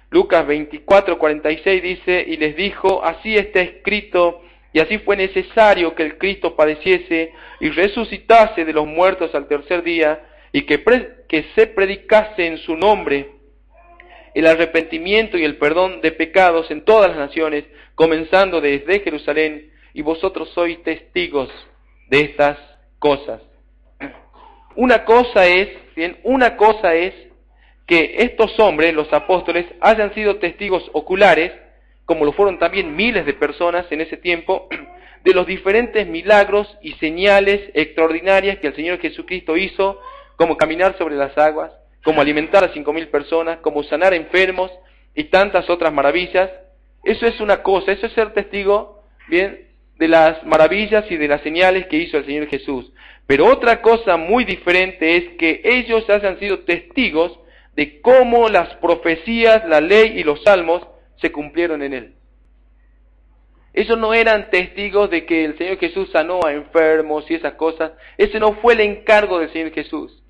Lucas 0.09 0.45
24, 0.45 1.17
46 1.17 1.83
dice, 1.83 2.25
y 2.27 2.37
les 2.37 2.55
dijo, 2.55 3.03
así 3.03 3.35
está 3.35 3.61
escrito, 3.61 4.41
y 4.71 4.79
así 4.79 4.99
fue 4.99 5.17
necesario 5.17 5.95
que 5.95 6.03
el 6.03 6.17
Cristo 6.17 6.55
padeciese 6.55 7.33
y 7.59 7.69
resucitase 7.69 8.65
de 8.65 8.73
los 8.73 8.85
muertos 8.85 9.33
al 9.33 9.47
tercer 9.47 9.83
día, 9.83 10.21
y 10.53 10.61
que, 10.61 11.45
se 11.55 11.67
predicase 11.67 12.45
en 12.45 12.59
su 12.59 12.77
nombre 12.77 13.31
el 14.35 14.45
arrepentimiento 14.45 15.37
y 15.37 15.43
el 15.43 15.57
perdón 15.57 15.99
de 16.01 16.11
pecados 16.11 16.69
en 16.71 16.85
todas 16.85 17.09
las 17.09 17.17
naciones, 17.17 17.65
comenzando 17.95 18.61
desde 18.61 18.99
Jerusalén, 19.01 19.71
y 19.95 20.01
vosotros 20.01 20.49
sois 20.53 20.81
testigos 20.83 21.49
de 22.09 22.21
estas 22.21 22.57
cosas. 22.99 23.41
Una 24.75 25.05
cosa 25.05 25.45
es, 25.45 25.69
bien, 25.95 26.17
una 26.23 26.55
cosa 26.55 26.95
es 26.95 27.13
que 27.85 28.15
estos 28.19 28.59
hombres, 28.59 28.93
los 28.93 29.11
apóstoles, 29.11 29.65
hayan 29.81 30.13
sido 30.13 30.37
testigos 30.37 30.89
oculares, 30.93 31.51
como 32.05 32.25
lo 32.25 32.31
fueron 32.31 32.57
también 32.57 32.95
miles 32.95 33.25
de 33.25 33.33
personas 33.33 33.85
en 33.91 34.01
ese 34.01 34.17
tiempo, 34.17 34.67
de 35.23 35.33
los 35.33 35.47
diferentes 35.47 36.07
milagros 36.07 36.75
y 36.81 36.93
señales 36.93 37.71
extraordinarias 37.73 38.59
que 38.59 38.67
el 38.67 38.75
Señor 38.75 38.99
Jesucristo 38.99 39.57
hizo 39.57 39.99
como 40.35 40.57
caminar 40.57 40.97
sobre 40.97 41.15
las 41.15 41.37
aguas, 41.37 41.71
como 42.03 42.21
alimentar 42.21 42.63
a 42.63 42.73
cinco 42.73 42.93
mil 42.93 43.07
personas, 43.07 43.59
como 43.59 43.83
sanar 43.83 44.13
enfermos 44.13 44.71
y 45.15 45.25
tantas 45.25 45.69
otras 45.69 45.93
maravillas. 45.93 46.49
Eso 47.03 47.25
es 47.25 47.39
una 47.39 47.63
cosa, 47.63 47.91
eso 47.91 48.07
es 48.07 48.13
ser 48.13 48.33
testigo, 48.33 49.03
bien, 49.27 49.67
de 49.97 50.07
las 50.07 50.43
maravillas 50.45 51.09
y 51.09 51.17
de 51.17 51.27
las 51.27 51.41
señales 51.41 51.87
que 51.87 51.97
hizo 51.97 52.17
el 52.17 52.25
Señor 52.25 52.47
Jesús. 52.47 52.91
Pero 53.27 53.45
otra 53.45 53.81
cosa 53.81 54.17
muy 54.17 54.43
diferente 54.43 55.15
es 55.15 55.37
que 55.37 55.61
ellos 55.63 56.09
hayan 56.09 56.39
sido 56.39 56.59
testigos 56.59 57.39
de 57.75 58.01
cómo 58.01 58.49
las 58.49 58.75
profecías, 58.75 59.65
la 59.67 59.81
ley 59.81 60.19
y 60.19 60.23
los 60.23 60.43
salmos 60.43 60.85
se 61.17 61.31
cumplieron 61.31 61.81
en 61.83 61.93
él. 61.93 62.15
Ellos 63.73 63.97
no 63.97 64.13
eran 64.13 64.51
testigos 64.51 65.09
de 65.09 65.25
que 65.25 65.45
el 65.45 65.57
Señor 65.57 65.77
Jesús 65.79 66.09
sanó 66.11 66.41
a 66.45 66.53
enfermos 66.53 67.29
y 67.29 67.35
esas 67.35 67.55
cosas. 67.55 67.93
Ese 68.17 68.39
no 68.39 68.53
fue 68.55 68.73
el 68.73 68.81
encargo 68.81 69.39
del 69.39 69.51
Señor 69.51 69.71
Jesús. 69.71 70.22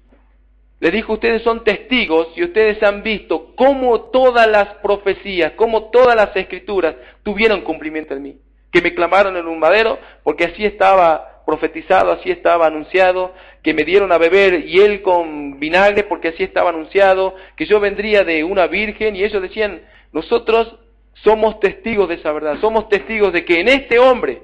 Le 0.84 0.92
dijo, 0.92 1.14
ustedes 1.14 1.44
son 1.44 1.64
testigos 1.64 2.28
y 2.36 2.44
ustedes 2.44 2.84
han 2.84 3.04
visto 3.04 3.56
cómo 3.56 4.02
todas 4.12 4.46
las 4.50 4.68
profecías, 4.82 5.54
cómo 5.54 5.92
todas 5.92 6.14
las 6.14 6.36
escrituras 6.36 6.96
tuvieron 7.24 7.62
cumplimiento 7.62 8.14
en 8.14 8.22
mí. 8.22 8.36
Que 8.70 8.82
me 8.82 8.94
clamaron 8.94 9.38
en 9.38 9.48
un 9.48 9.60
madero 9.60 9.98
porque 10.24 10.44
así 10.44 10.66
estaba 10.66 11.42
profetizado, 11.46 12.12
así 12.12 12.32
estaba 12.32 12.68
anunciado, 12.68 13.34
que 13.64 13.74
me 13.74 13.86
dieron 13.86 14.12
a 14.12 14.18
beber 14.18 14.66
hiel 14.66 15.02
con 15.02 15.58
vinagre 15.58 16.04
porque 16.04 16.28
así 16.28 16.44
estaba 16.44 16.72
anunciado, 16.72 17.34
que 17.56 17.66
yo 17.66 17.80
vendría 17.80 18.26
de 18.26 18.44
una 18.44 18.68
virgen 18.68 19.16
y 19.16 19.24
ellos 19.24 19.42
decían, 19.42 19.84
nosotros 20.12 20.80
somos 21.14 21.62
testigos 21.62 22.10
de 22.10 22.16
esa 22.16 22.34
verdad, 22.34 22.60
somos 22.60 22.90
testigos 22.90 23.32
de 23.32 23.46
que 23.46 23.62
en 23.62 23.70
este 23.70 24.00
hombre 24.00 24.42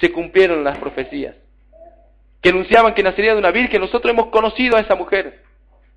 se 0.00 0.12
cumplieron 0.12 0.64
las 0.64 0.78
profecías, 0.78 1.34
que 2.40 2.48
anunciaban 2.48 2.94
que 2.94 3.02
nacería 3.02 3.34
de 3.34 3.38
una 3.38 3.50
virgen, 3.50 3.82
nosotros 3.82 4.10
hemos 4.10 4.28
conocido 4.28 4.78
a 4.78 4.80
esa 4.80 4.94
mujer 4.94 5.46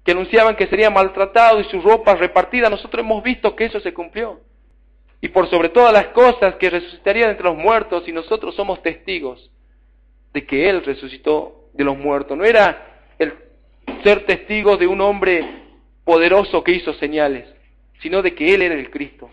que 0.04 0.12
anunciaban 0.12 0.56
que 0.56 0.68
sería 0.68 0.90
maltratado 0.90 1.60
y 1.60 1.66
su 1.66 1.82
ropa 1.82 2.16
repartida, 2.16 2.70
nosotros 2.70 3.04
hemos 3.04 3.24
visto 3.24 3.56
que 3.56 3.66
eso 3.66 3.80
se 3.80 3.94
cumplió. 3.94 4.40
Y 5.22 5.30
por 5.30 5.50
sobre 5.50 5.70
todas 5.70 5.94
las 5.94 6.08
cosas, 6.08 6.56
que 6.56 6.70
resucitaría 6.70 7.30
entre 7.30 7.46
los 7.46 7.56
muertos 7.56 8.08
y 8.08 8.12
nosotros 8.12 8.56
somos 8.56 8.82
testigos 8.82 9.52
de 10.34 10.46
que 10.46 10.70
Él 10.70 10.84
resucitó 10.84 11.70
de 11.74 11.84
los 11.84 11.98
muertos. 11.98 12.36
No 12.36 12.44
era 12.44 13.06
el 13.20 13.34
ser 14.04 14.26
testigo 14.26 14.78
de 14.78 14.88
un 14.88 15.02
hombre 15.02 15.46
poderoso 16.04 16.64
que 16.64 16.72
hizo 16.72 16.94
señales, 16.96 17.48
sino 18.02 18.24
de 18.24 18.34
que 18.34 18.56
Él 18.56 18.64
era 18.64 18.74
el 18.74 18.90
Cristo. 18.90 19.30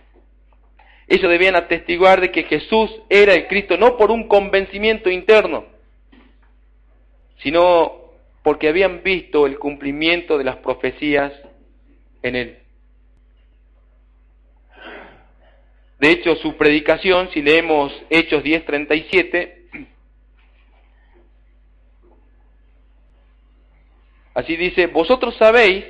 Ellos 1.06 1.30
debían 1.30 1.56
atestiguar 1.56 2.20
de 2.20 2.30
que 2.30 2.42
Jesús 2.42 2.90
era 3.08 3.32
el 3.32 3.46
Cristo, 3.46 3.78
no 3.78 3.96
por 3.96 4.10
un 4.10 4.28
convencimiento 4.28 5.08
interno, 5.08 5.64
sino 7.38 8.07
porque 8.42 8.68
habían 8.68 9.02
visto 9.02 9.46
el 9.46 9.58
cumplimiento 9.58 10.38
de 10.38 10.44
las 10.44 10.56
profecías 10.56 11.32
en 12.22 12.36
él. 12.36 12.58
De 15.98 16.10
hecho, 16.10 16.36
su 16.36 16.56
predicación, 16.56 17.28
si 17.32 17.42
leemos 17.42 17.92
Hechos 18.08 18.44
10:37, 18.44 19.54
así 24.34 24.56
dice, 24.56 24.86
vosotros 24.86 25.36
sabéis, 25.36 25.84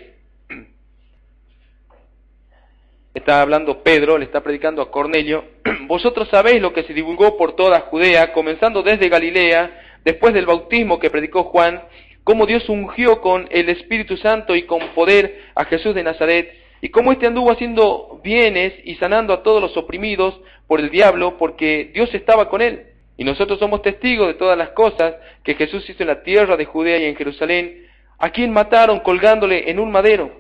está 3.12 3.42
hablando 3.42 3.82
Pedro, 3.82 4.16
le 4.16 4.24
está 4.24 4.42
predicando 4.42 4.80
a 4.80 4.90
Cornelio, 4.90 5.44
vosotros 5.87 6.28
sabéis 6.30 6.62
lo 6.62 6.72
que 6.72 6.84
se 6.84 6.94
divulgó 6.94 7.37
por 7.37 7.54
toda 7.54 7.80
Judea, 7.82 8.32
comenzando 8.32 8.82
desde 8.82 9.11
Galilea, 9.11 9.98
después 10.04 10.32
del 10.32 10.46
bautismo 10.46 10.98
que 10.98 11.11
predicó 11.11 11.44
Juan, 11.44 11.82
cómo 12.28 12.44
Dios 12.44 12.68
ungió 12.68 13.22
con 13.22 13.48
el 13.50 13.70
Espíritu 13.70 14.18
Santo 14.18 14.54
y 14.54 14.64
con 14.64 14.80
poder 14.88 15.46
a 15.54 15.64
Jesús 15.64 15.94
de 15.94 16.02
Nazaret, 16.02 16.52
y 16.82 16.90
cómo 16.90 17.10
éste 17.10 17.26
anduvo 17.26 17.50
haciendo 17.50 18.20
bienes 18.22 18.74
y 18.84 18.96
sanando 18.96 19.32
a 19.32 19.42
todos 19.42 19.62
los 19.62 19.74
oprimidos 19.78 20.38
por 20.66 20.78
el 20.78 20.90
diablo, 20.90 21.38
porque 21.38 21.90
Dios 21.94 22.12
estaba 22.12 22.50
con 22.50 22.60
él. 22.60 22.82
Y 23.16 23.24
nosotros 23.24 23.58
somos 23.58 23.80
testigos 23.80 24.26
de 24.26 24.34
todas 24.34 24.58
las 24.58 24.72
cosas 24.72 25.14
que 25.42 25.54
Jesús 25.54 25.88
hizo 25.88 26.02
en 26.02 26.08
la 26.08 26.22
tierra 26.22 26.58
de 26.58 26.66
Judea 26.66 26.98
y 26.98 27.06
en 27.06 27.16
Jerusalén, 27.16 27.86
a 28.18 28.28
quien 28.28 28.52
mataron 28.52 29.00
colgándole 29.00 29.70
en 29.70 29.80
un 29.80 29.90
madero. 29.90 30.30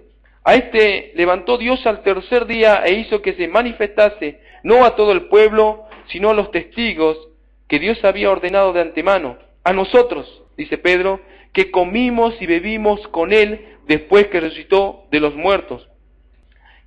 A 0.44 0.56
este 0.56 1.12
levantó 1.14 1.56
Dios 1.56 1.86
al 1.86 2.02
tercer 2.02 2.44
día 2.44 2.82
e 2.84 2.96
hizo 2.96 3.22
que 3.22 3.32
se 3.32 3.48
manifestase 3.48 4.40
no 4.62 4.84
a 4.84 4.94
todo 4.94 5.12
el 5.12 5.28
pueblo, 5.28 5.86
sino 6.08 6.28
a 6.28 6.34
los 6.34 6.50
testigos 6.50 7.16
que 7.66 7.78
Dios 7.78 8.04
había 8.04 8.30
ordenado 8.30 8.74
de 8.74 8.82
antemano. 8.82 9.38
A 9.64 9.72
nosotros, 9.72 10.42
dice 10.58 10.76
Pedro, 10.76 11.20
que 11.52 11.70
comimos 11.70 12.34
y 12.40 12.46
bebimos 12.46 13.06
con 13.08 13.32
él 13.32 13.76
después 13.86 14.28
que 14.28 14.40
resucitó 14.40 15.04
de 15.10 15.20
los 15.20 15.34
muertos. 15.34 15.88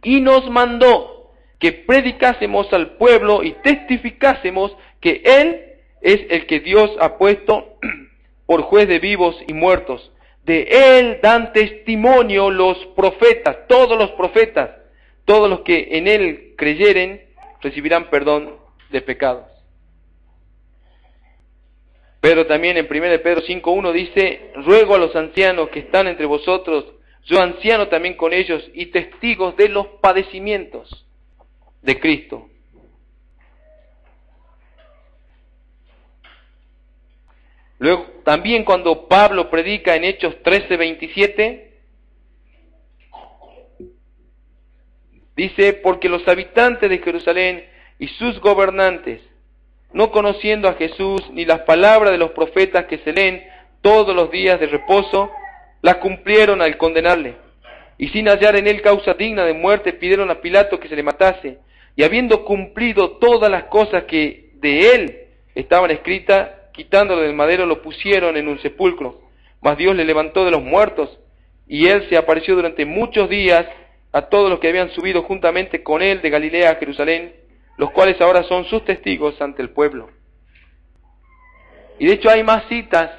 Y 0.04 0.22
nos 0.22 0.50
mandó 0.50 1.32
que 1.60 1.72
predicásemos 1.72 2.72
al 2.74 2.98
pueblo 2.98 3.44
y 3.44 3.52
testificásemos 3.64 4.76
que 5.00 5.22
él 5.24 5.62
es 6.02 6.22
el 6.30 6.48
que 6.48 6.60
Dios 6.60 6.92
ha 7.00 7.18
puesto 7.18 7.78
por 8.46 8.62
juez 8.64 8.88
de 8.88 9.00
vivos 9.00 9.38
y 9.48 9.54
muertos. 9.54 10.12
De 10.44 10.64
él 11.00 11.20
dan 11.22 11.54
testimonio 11.54 12.50
los 12.50 12.78
profetas, 12.96 13.68
todos 13.68 13.98
los 13.98 14.12
profetas, 14.12 14.72
todos 15.26 15.50
los 15.50 15.62
que 15.62 15.90
en 15.92 16.08
él 16.08 16.56
creyeren 16.58 17.22
recibirán 17.62 18.10
perdón 18.10 18.56
de 18.90 19.02
pecados. 19.02 19.51
Pero 22.22 22.46
también 22.46 22.78
en 22.78 22.86
1 22.86 23.22
Pedro 23.22 23.42
5.1 23.42 23.92
dice, 23.92 24.52
ruego 24.56 24.96
a 24.96 25.00
los 25.00 25.16
ancianos 25.16 25.70
que 25.70 25.80
están 25.80 26.08
entre 26.08 26.26
vosotros, 26.26 26.86
yo 27.26 27.42
anciano 27.42 27.88
también 27.88 28.16
con 28.16 28.32
ellos 28.32 28.64
y 28.74 28.88
testigos 28.88 29.58
de 29.58 29.70
los 29.70 29.88
padecimientos 30.02 31.06
de 31.82 32.00
Cristo, 32.00 32.48
Luego, 37.82 38.06
también 38.24 38.64
cuando 38.64 39.08
Pablo 39.08 39.50
predica 39.50 39.96
en 39.96 40.04
Hechos 40.04 40.36
13:27, 40.44 41.72
dice, 45.36 45.74
porque 45.74 46.08
los 46.08 46.28
habitantes 46.28 46.88
de 46.88 47.00
Jerusalén 47.00 47.66
y 47.98 48.08
sus 48.08 48.40
gobernantes, 48.40 49.20
no 49.94 50.12
conociendo 50.12 50.68
a 50.68 50.74
Jesús 50.74 51.22
ni 51.32 51.46
las 51.46 51.62
palabras 51.62 52.12
de 52.12 52.18
los 52.18 52.32
profetas 52.32 52.86
que 52.86 53.00
se 53.00 53.14
leen 53.14 53.44
todos 53.82 54.16
los 54.16 54.32
días 54.32 54.60
de 54.60 54.68
reposo, 54.68 55.32
las 55.82 55.98
cumplieron 55.98 56.62
al 56.62 56.78
condenarle. 56.78 57.36
Y 57.98 58.10
sin 58.10 58.28
hallar 58.28 58.56
en 58.56 58.68
él 58.68 58.82
causa 58.82 59.14
digna 59.14 59.46
de 59.46 59.54
muerte, 59.54 59.94
pidieron 59.94 60.32
a 60.32 60.42
Pilato 60.42 60.80
que 60.80 60.88
se 60.88 60.96
le 60.96 61.04
matase. 61.04 61.60
Y 61.96 62.04
habiendo 62.04 62.46
cumplido 62.46 63.18
todas 63.18 63.52
las 63.52 63.66
cosas 63.66 64.06
que 64.06 64.52
de 64.56 64.96
él 64.96 65.20
estaban 65.56 65.92
escritas, 65.92 66.50
quitándolo 66.74 67.22
del 67.22 67.36
madero, 67.36 67.66
lo 67.66 67.82
pusieron 67.82 68.38
en 68.38 68.48
un 68.48 68.60
sepulcro. 68.62 69.22
Mas 69.62 69.78
Dios 69.78 69.96
le 69.96 70.06
levantó 70.06 70.46
de 70.46 70.52
los 70.52 70.64
muertos, 70.64 71.20
y 71.68 71.88
él 71.88 72.08
se 72.10 72.18
apareció 72.18 72.56
durante 72.56 72.86
muchos 72.86 73.30
días 73.30 73.66
a 74.12 74.24
todos 74.24 74.50
los 74.50 74.60
que 74.60 74.70
habían 74.70 74.92
subido 74.92 75.24
juntamente 75.24 75.84
con 75.84 76.02
él 76.02 76.22
de 76.22 76.30
Galilea 76.30 76.72
a 76.72 76.76
Jerusalén, 76.76 77.34
los 77.78 77.92
cuales 77.92 78.20
ahora 78.22 78.44
son 78.44 78.66
sus 78.66 78.86
testigos 78.86 79.40
ante 79.42 79.62
el 79.62 79.70
pueblo. 79.70 80.10
Y 82.00 82.08
de 82.08 82.14
hecho 82.14 82.30
hay 82.30 82.44
más 82.44 82.64
citas, 82.68 83.12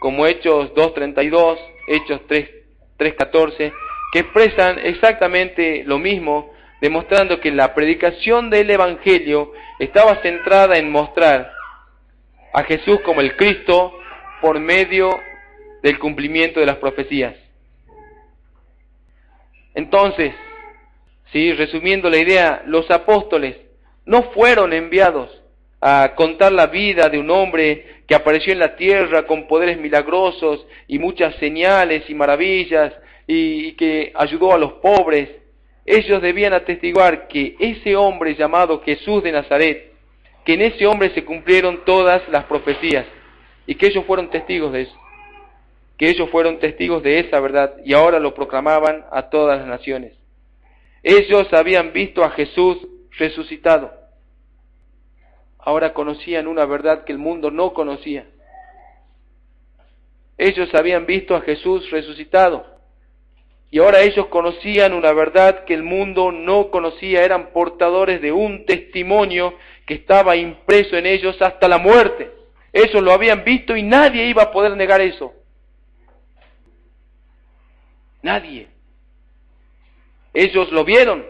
como 0.00 0.26
Hechos 0.26 0.72
2.32, 0.74 1.58
Hechos 1.88 2.20
3.14, 2.28 3.72
que 4.12 4.18
expresan 4.18 4.78
exactamente 4.78 5.82
lo 5.84 5.98
mismo, 5.98 6.52
demostrando 6.80 7.40
que 7.40 7.50
la 7.50 7.74
predicación 7.74 8.50
del 8.50 8.70
Evangelio 8.70 9.52
estaba 9.78 10.22
centrada 10.22 10.76
en 10.76 10.90
mostrar 10.90 11.52
a 12.52 12.62
Jesús 12.64 13.00
como 13.04 13.20
el 13.20 13.36
Cristo 13.36 13.92
por 14.40 14.58
medio 14.58 15.10
del 15.82 15.98
cumplimiento 15.98 16.60
de 16.60 16.66
las 16.66 16.76
profecías. 16.76 17.34
Entonces, 19.74 20.34
sí, 21.32 21.52
resumiendo 21.52 22.10
la 22.10 22.18
idea, 22.18 22.62
los 22.66 22.90
apóstoles 22.90 23.56
no 24.10 24.24
fueron 24.32 24.72
enviados 24.72 25.30
a 25.80 26.14
contar 26.16 26.50
la 26.50 26.66
vida 26.66 27.08
de 27.08 27.20
un 27.20 27.30
hombre 27.30 28.02
que 28.08 28.16
apareció 28.16 28.52
en 28.52 28.58
la 28.58 28.74
tierra 28.74 29.24
con 29.24 29.46
poderes 29.46 29.78
milagrosos 29.78 30.66
y 30.88 30.98
muchas 30.98 31.36
señales 31.36 32.10
y 32.10 32.14
maravillas 32.14 32.92
y 33.28 33.70
que 33.76 34.10
ayudó 34.16 34.52
a 34.52 34.58
los 34.58 34.72
pobres. 34.74 35.28
Ellos 35.86 36.20
debían 36.20 36.54
atestiguar 36.54 37.28
que 37.28 37.54
ese 37.60 37.94
hombre 37.94 38.34
llamado 38.34 38.82
Jesús 38.82 39.22
de 39.22 39.30
Nazaret 39.30 39.92
que 40.44 40.54
en 40.54 40.62
ese 40.62 40.88
hombre 40.88 41.14
se 41.14 41.24
cumplieron 41.24 41.84
todas 41.84 42.28
las 42.30 42.46
profecías 42.46 43.06
y 43.64 43.76
que 43.76 43.86
ellos 43.86 44.04
fueron 44.06 44.28
testigos 44.30 44.72
de 44.72 44.82
eso, 44.82 45.00
que 45.96 46.10
ellos 46.10 46.28
fueron 46.30 46.58
testigos 46.58 47.04
de 47.04 47.20
esa 47.20 47.38
verdad 47.38 47.76
y 47.84 47.92
ahora 47.92 48.18
lo 48.18 48.34
proclamaban 48.34 49.04
a 49.12 49.30
todas 49.30 49.58
las 49.58 49.68
naciones. 49.68 50.14
Ellos 51.04 51.46
habían 51.52 51.92
visto 51.92 52.24
a 52.24 52.30
Jesús 52.30 52.78
resucitado, 53.20 53.99
ahora 55.64 55.92
conocían 55.92 56.46
una 56.46 56.64
verdad 56.64 57.04
que 57.04 57.12
el 57.12 57.18
mundo 57.18 57.50
no 57.50 57.72
conocía. 57.72 58.26
Ellos 60.38 60.74
habían 60.74 61.06
visto 61.06 61.34
a 61.34 61.42
Jesús 61.42 61.90
resucitado 61.90 62.64
y 63.70 63.78
ahora 63.78 64.00
ellos 64.00 64.26
conocían 64.26 64.92
una 64.92 65.12
verdad 65.12 65.64
que 65.64 65.74
el 65.74 65.84
mundo 65.84 66.32
no 66.32 66.70
conocía, 66.70 67.24
eran 67.24 67.52
portadores 67.52 68.20
de 68.20 68.32
un 68.32 68.66
testimonio 68.66 69.54
que 69.86 69.94
estaba 69.94 70.34
impreso 70.34 70.96
en 70.96 71.06
ellos 71.06 71.40
hasta 71.40 71.68
la 71.68 71.78
muerte. 71.78 72.32
Ellos 72.72 73.00
lo 73.00 73.12
habían 73.12 73.44
visto 73.44 73.76
y 73.76 73.82
nadie 73.82 74.26
iba 74.26 74.42
a 74.42 74.50
poder 74.50 74.76
negar 74.76 75.00
eso. 75.00 75.32
Nadie. 78.22 78.68
Ellos 80.34 80.70
lo 80.72 80.84
vieron. 80.84 81.24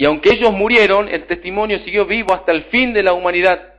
Y 0.00 0.06
aunque 0.06 0.30
ellos 0.32 0.54
murieron, 0.54 1.10
el 1.10 1.26
testimonio 1.26 1.78
siguió 1.80 2.06
vivo 2.06 2.32
hasta 2.32 2.52
el 2.52 2.64
fin 2.70 2.94
de 2.94 3.02
la 3.02 3.12
humanidad. 3.12 3.74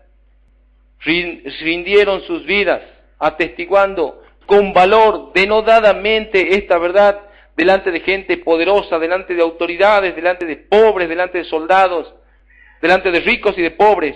Rindieron 0.99 2.21
sus 2.27 2.45
vidas 2.45 2.83
atestiguando 3.17 4.21
con 4.45 4.71
valor 4.71 5.31
denodadamente 5.33 6.53
esta 6.57 6.77
verdad 6.77 7.21
delante 7.57 7.89
de 7.89 8.01
gente 8.01 8.37
poderosa, 8.37 8.99
delante 8.99 9.33
de 9.33 9.41
autoridades, 9.41 10.15
delante 10.15 10.45
de 10.45 10.57
pobres, 10.57 11.09
delante 11.09 11.39
de 11.39 11.43
soldados, 11.45 12.13
delante 12.83 13.09
de 13.09 13.21
ricos 13.21 13.57
y 13.57 13.63
de 13.63 13.71
pobres, 13.71 14.15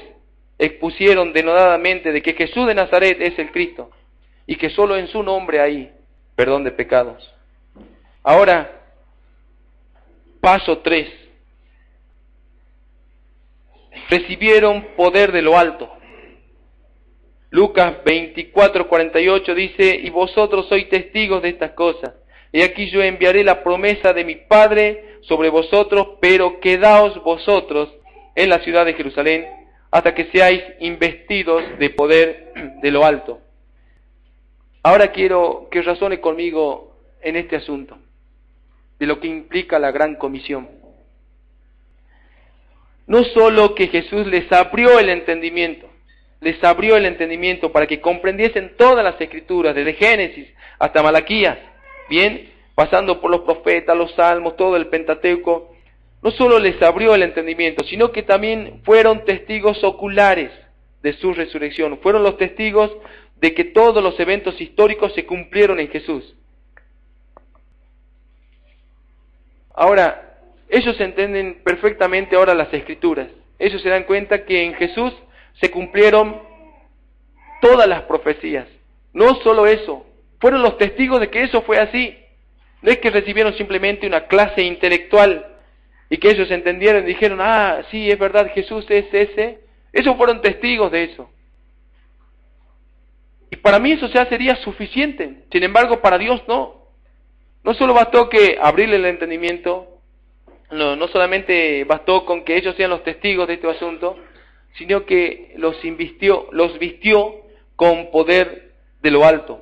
expusieron 0.59 1.33
denodadamente 1.33 2.11
de 2.11 2.21
que 2.21 2.33
Jesús 2.33 2.67
de 2.67 2.75
Nazaret 2.75 3.17
es 3.19 3.39
el 3.39 3.51
Cristo 3.51 3.89
y 4.45 4.57
que 4.57 4.69
solo 4.69 4.95
en 4.95 5.07
su 5.07 5.23
nombre 5.23 5.59
hay 5.59 5.91
perdón 6.35 6.65
de 6.65 6.71
pecados. 6.71 7.33
Ahora, 8.21 8.83
paso 10.39 10.77
3. 10.77 11.24
Recibieron 14.15 14.95
poder 14.95 15.33
de 15.33 15.41
lo 15.41 15.57
alto. 15.57 15.91
Lucas 17.49 17.97
24, 18.05 18.87
48 18.87 19.55
dice, 19.55 19.99
y 20.03 20.09
vosotros 20.09 20.67
sois 20.69 20.87
testigos 20.87 21.41
de 21.41 21.49
estas 21.49 21.71
cosas. 21.71 22.13
Y 22.53 22.61
aquí 22.61 22.89
yo 22.89 23.01
enviaré 23.01 23.43
la 23.43 23.61
promesa 23.61 24.13
de 24.13 24.23
mi 24.23 24.35
Padre 24.35 25.17
sobre 25.23 25.49
vosotros, 25.49 26.17
pero 26.21 26.61
quedaos 26.61 27.21
vosotros 27.23 27.93
en 28.35 28.49
la 28.49 28.59
ciudad 28.59 28.85
de 28.85 28.93
Jerusalén 28.93 29.47
hasta 29.91 30.15
que 30.15 30.29
seáis 30.31 30.63
investidos 30.79 31.61
de 31.77 31.89
poder 31.89 32.53
de 32.81 32.91
lo 32.91 33.03
alto. 33.03 33.41
Ahora 34.81 35.11
quiero 35.11 35.67
que 35.69 35.81
razone 35.81 36.21
conmigo 36.21 36.95
en 37.21 37.35
este 37.35 37.57
asunto, 37.57 37.97
de 38.97 39.07
lo 39.07 39.19
que 39.19 39.27
implica 39.27 39.77
la 39.77 39.91
gran 39.91 40.15
comisión. 40.15 40.84
No 43.07 43.23
solo 43.23 43.75
que 43.75 43.87
Jesús 43.87 44.25
les 44.27 44.51
abrió 44.51 44.99
el 44.99 45.09
entendimiento, 45.09 45.87
les 46.41 46.63
abrió 46.63 46.95
el 46.97 47.05
entendimiento 47.05 47.71
para 47.71 47.87
que 47.87 48.01
comprendiesen 48.01 48.73
todas 48.77 49.03
las 49.03 49.19
escrituras, 49.21 49.75
desde 49.75 49.93
Génesis 49.93 50.47
hasta 50.79 51.03
Malaquías, 51.03 51.57
bien, 52.09 52.51
pasando 52.73 53.21
por 53.21 53.31
los 53.31 53.41
profetas, 53.41 53.95
los 53.95 54.13
salmos, 54.15 54.57
todo 54.57 54.75
el 54.75 54.87
Pentateuco, 54.87 55.75
no 56.21 56.31
solo 56.31 56.59
les 56.59 56.81
abrió 56.81 57.13
el 57.13 57.23
entendimiento, 57.23 57.83
sino 57.83 58.11
que 58.11 58.23
también 58.23 58.81
fueron 58.83 59.23
testigos 59.25 59.83
oculares 59.83 60.51
de 61.03 61.13
su 61.13 61.33
resurrección, 61.33 61.99
fueron 61.99 62.23
los 62.23 62.37
testigos 62.37 62.91
de 63.37 63.53
que 63.53 63.65
todos 63.65 64.03
los 64.03 64.19
eventos 64.19 64.59
históricos 64.59 65.13
se 65.13 65.25
cumplieron 65.25 65.79
en 65.79 65.89
Jesús. 65.89 66.35
Ahora, 69.75 70.24
ellos 70.69 70.99
entienden 70.99 71.61
perfectamente 71.63 72.35
ahora 72.35 72.53
las 72.53 72.73
escrituras. 72.73 73.27
Ellos 73.59 73.81
se 73.81 73.89
dan 73.89 74.03
cuenta 74.03 74.45
que 74.45 74.63
en 74.63 74.73
Jesús 74.75 75.13
se 75.61 75.71
cumplieron 75.71 76.41
todas 77.61 77.87
las 77.87 78.01
profecías. 78.03 78.67
No 79.13 79.35
solo 79.35 79.65
eso, 79.65 80.05
fueron 80.39 80.61
los 80.61 80.77
testigos 80.77 81.19
de 81.19 81.29
que 81.29 81.43
eso 81.43 81.61
fue 81.61 81.77
así. 81.77 82.17
No 82.81 82.91
es 82.91 82.99
que 82.99 83.09
recibieron 83.09 83.55
simplemente 83.55 84.05
una 84.05 84.27
clase 84.27 84.61
intelectual 84.61 85.45
y 86.09 86.17
que 86.17 86.29
ellos 86.29 86.51
entendieron 86.51 87.03
y 87.03 87.07
dijeron, 87.07 87.39
ah, 87.41 87.83
sí, 87.89 88.11
es 88.11 88.19
verdad, 88.19 88.51
Jesús 88.53 88.85
es 88.89 89.05
ese. 89.11 89.59
Ellos 89.93 90.15
fueron 90.17 90.41
testigos 90.41 90.91
de 90.91 91.03
eso. 91.05 91.29
Y 93.49 93.55
para 93.55 93.79
mí 93.79 93.93
eso 93.93 94.07
ya 94.07 94.25
sería 94.25 94.55
suficiente. 94.57 95.45
Sin 95.51 95.63
embargo, 95.63 96.01
para 96.01 96.17
Dios 96.17 96.43
no. 96.47 96.85
No 97.63 97.73
solo 97.73 97.93
bastó 97.93 98.29
que 98.29 98.57
abrirle 98.61 98.97
el 98.97 99.05
entendimiento, 99.05 99.94
no, 100.71 100.95
no 100.95 101.07
solamente 101.07 101.83
bastó 101.83 102.25
con 102.25 102.43
que 102.43 102.57
ellos 102.57 102.75
sean 102.75 102.89
los 102.89 103.03
testigos 103.03 103.47
de 103.47 103.55
este 103.55 103.69
asunto, 103.69 104.17
sino 104.77 105.05
que 105.05 105.53
los 105.57 105.83
invistió, 105.85 106.47
los 106.51 106.77
vistió 106.79 107.41
con 107.75 108.11
poder 108.11 108.73
de 109.01 109.11
lo 109.11 109.25
alto. 109.25 109.61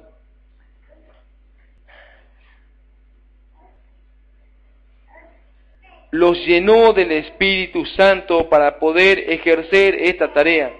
Los 6.12 6.38
llenó 6.46 6.94
del 6.94 7.12
Espíritu 7.12 7.86
Santo 7.86 8.48
para 8.48 8.78
poder 8.78 9.32
ejercer 9.32 9.96
esta 9.96 10.32
tarea, 10.32 10.72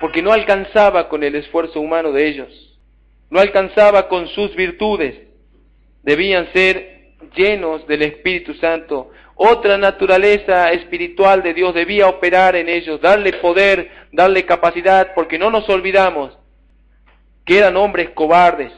porque 0.00 0.22
no 0.22 0.32
alcanzaba 0.32 1.08
con 1.08 1.24
el 1.24 1.34
esfuerzo 1.34 1.80
humano 1.80 2.12
de 2.12 2.28
ellos, 2.28 2.78
no 3.28 3.40
alcanzaba 3.40 4.08
con 4.08 4.28
sus 4.28 4.54
virtudes, 4.54 5.16
debían 6.04 6.52
ser 6.52 6.95
llenos 7.34 7.86
del 7.86 8.02
Espíritu 8.02 8.54
Santo. 8.54 9.10
Otra 9.34 9.76
naturaleza 9.76 10.72
espiritual 10.72 11.42
de 11.42 11.54
Dios 11.54 11.74
debía 11.74 12.08
operar 12.08 12.56
en 12.56 12.68
ellos, 12.68 13.00
darle 13.00 13.34
poder, 13.34 13.90
darle 14.12 14.46
capacidad, 14.46 15.14
porque 15.14 15.38
no 15.38 15.50
nos 15.50 15.68
olvidamos 15.68 16.36
que 17.44 17.58
eran 17.58 17.76
hombres 17.76 18.10
cobardes. 18.10 18.72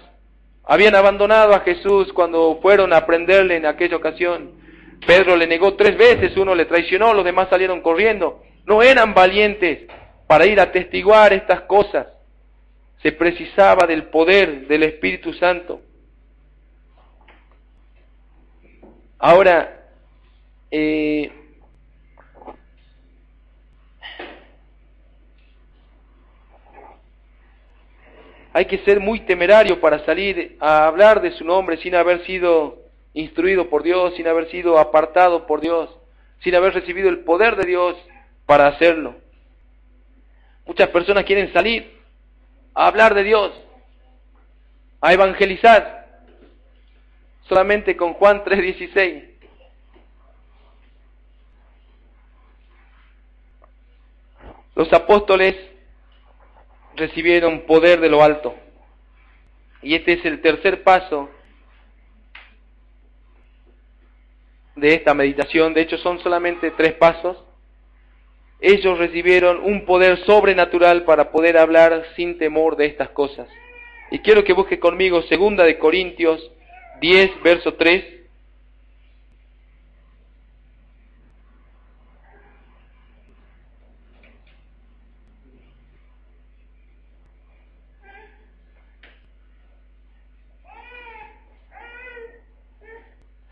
Habían 0.64 0.94
abandonado 0.94 1.54
a 1.54 1.60
Jesús 1.60 2.12
cuando 2.12 2.58
fueron 2.60 2.92
a 2.92 3.06
prenderle 3.06 3.56
en 3.56 3.66
aquella 3.66 3.96
ocasión. 3.96 4.52
Pedro 5.06 5.36
le 5.36 5.46
negó 5.46 5.74
tres 5.74 5.96
veces, 5.96 6.36
uno 6.36 6.54
le 6.54 6.66
traicionó, 6.66 7.14
los 7.14 7.24
demás 7.24 7.48
salieron 7.48 7.80
corriendo. 7.80 8.42
No 8.66 8.82
eran 8.82 9.14
valientes 9.14 9.88
para 10.26 10.44
ir 10.44 10.60
a 10.60 10.70
testiguar 10.70 11.32
estas 11.32 11.62
cosas. 11.62 12.08
Se 13.02 13.12
precisaba 13.12 13.86
del 13.86 14.04
poder 14.08 14.66
del 14.66 14.82
Espíritu 14.82 15.32
Santo. 15.34 15.80
Ahora, 19.18 19.84
eh, 20.70 21.32
hay 28.52 28.64
que 28.66 28.78
ser 28.78 29.00
muy 29.00 29.20
temerario 29.20 29.80
para 29.80 30.04
salir 30.04 30.56
a 30.60 30.86
hablar 30.86 31.20
de 31.20 31.32
su 31.32 31.44
nombre 31.44 31.78
sin 31.78 31.96
haber 31.96 32.24
sido 32.26 32.78
instruido 33.12 33.68
por 33.68 33.82
Dios, 33.82 34.14
sin 34.14 34.28
haber 34.28 34.48
sido 34.50 34.78
apartado 34.78 35.48
por 35.48 35.60
Dios, 35.60 35.90
sin 36.44 36.54
haber 36.54 36.74
recibido 36.74 37.08
el 37.08 37.20
poder 37.20 37.56
de 37.56 37.66
Dios 37.66 37.96
para 38.46 38.68
hacerlo. 38.68 39.16
Muchas 40.64 40.90
personas 40.90 41.24
quieren 41.24 41.52
salir 41.52 41.98
a 42.72 42.86
hablar 42.86 43.14
de 43.14 43.24
Dios, 43.24 43.52
a 45.00 45.12
evangelizar, 45.12 45.97
solamente 47.48 47.96
con 47.96 48.14
Juan 48.14 48.44
3:16. 48.44 49.24
Los 54.74 54.92
apóstoles 54.92 55.56
recibieron 56.94 57.62
poder 57.62 58.00
de 58.00 58.08
lo 58.08 58.22
alto. 58.22 58.54
Y 59.82 59.94
este 59.94 60.14
es 60.14 60.24
el 60.24 60.40
tercer 60.40 60.82
paso 60.82 61.30
de 64.76 64.94
esta 64.94 65.14
meditación. 65.14 65.74
De 65.74 65.80
hecho, 65.80 65.98
son 65.98 66.20
solamente 66.20 66.70
tres 66.72 66.94
pasos. 66.94 67.44
Ellos 68.60 68.98
recibieron 68.98 69.60
un 69.62 69.84
poder 69.84 70.24
sobrenatural 70.24 71.04
para 71.04 71.30
poder 71.30 71.58
hablar 71.58 72.04
sin 72.16 72.38
temor 72.38 72.76
de 72.76 72.86
estas 72.86 73.10
cosas. 73.10 73.48
Y 74.10 74.20
quiero 74.20 74.42
que 74.44 74.52
busque 74.52 74.78
conmigo 74.78 75.22
segunda 75.22 75.64
de 75.64 75.78
Corintios 75.78 76.52
10, 77.00 77.42
verso 77.42 77.74
3. 77.74 78.18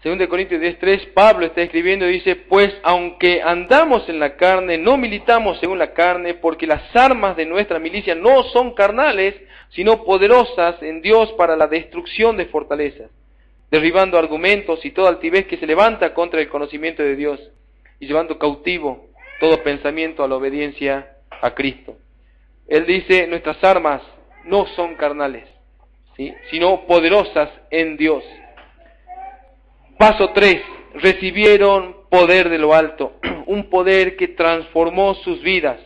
Según 0.02 0.18
de 0.18 0.28
Corintios 0.28 0.60
10.3, 0.60 1.14
Pablo 1.14 1.46
está 1.46 1.62
escribiendo 1.62 2.08
y 2.08 2.12
dice, 2.12 2.36
pues 2.36 2.72
aunque 2.84 3.42
andamos 3.42 4.08
en 4.08 4.20
la 4.20 4.36
carne, 4.36 4.78
no 4.78 4.96
militamos 4.96 5.58
según 5.58 5.80
la 5.80 5.94
carne, 5.94 6.34
porque 6.34 6.64
las 6.64 6.94
armas 6.94 7.36
de 7.36 7.44
nuestra 7.44 7.80
milicia 7.80 8.14
no 8.14 8.44
son 8.44 8.74
carnales, 8.74 9.34
sino 9.70 10.04
poderosas 10.04 10.80
en 10.80 11.02
Dios 11.02 11.32
para 11.32 11.56
la 11.56 11.66
destrucción 11.66 12.36
de 12.36 12.46
fortalezas 12.46 13.10
derribando 13.70 14.18
argumentos 14.18 14.84
y 14.84 14.90
toda 14.90 15.10
altivez 15.10 15.46
que 15.46 15.58
se 15.58 15.66
levanta 15.66 16.14
contra 16.14 16.40
el 16.40 16.48
conocimiento 16.48 17.02
de 17.02 17.16
Dios 17.16 17.40
y 17.98 18.06
llevando 18.06 18.38
cautivo 18.38 19.06
todo 19.40 19.62
pensamiento 19.62 20.22
a 20.24 20.28
la 20.28 20.36
obediencia 20.36 21.16
a 21.42 21.54
Cristo. 21.54 21.96
Él 22.68 22.86
dice, 22.86 23.26
nuestras 23.26 23.62
armas 23.62 24.02
no 24.44 24.66
son 24.74 24.94
carnales, 24.94 25.48
sino 26.50 26.86
poderosas 26.86 27.50
en 27.70 27.96
Dios. 27.96 28.24
Paso 29.98 30.30
3. 30.30 30.62
Recibieron 30.94 31.96
poder 32.08 32.48
de 32.48 32.58
lo 32.58 32.74
alto, 32.74 33.14
un 33.46 33.68
poder 33.68 34.16
que 34.16 34.28
transformó 34.28 35.14
sus 35.16 35.42
vidas. 35.42 35.78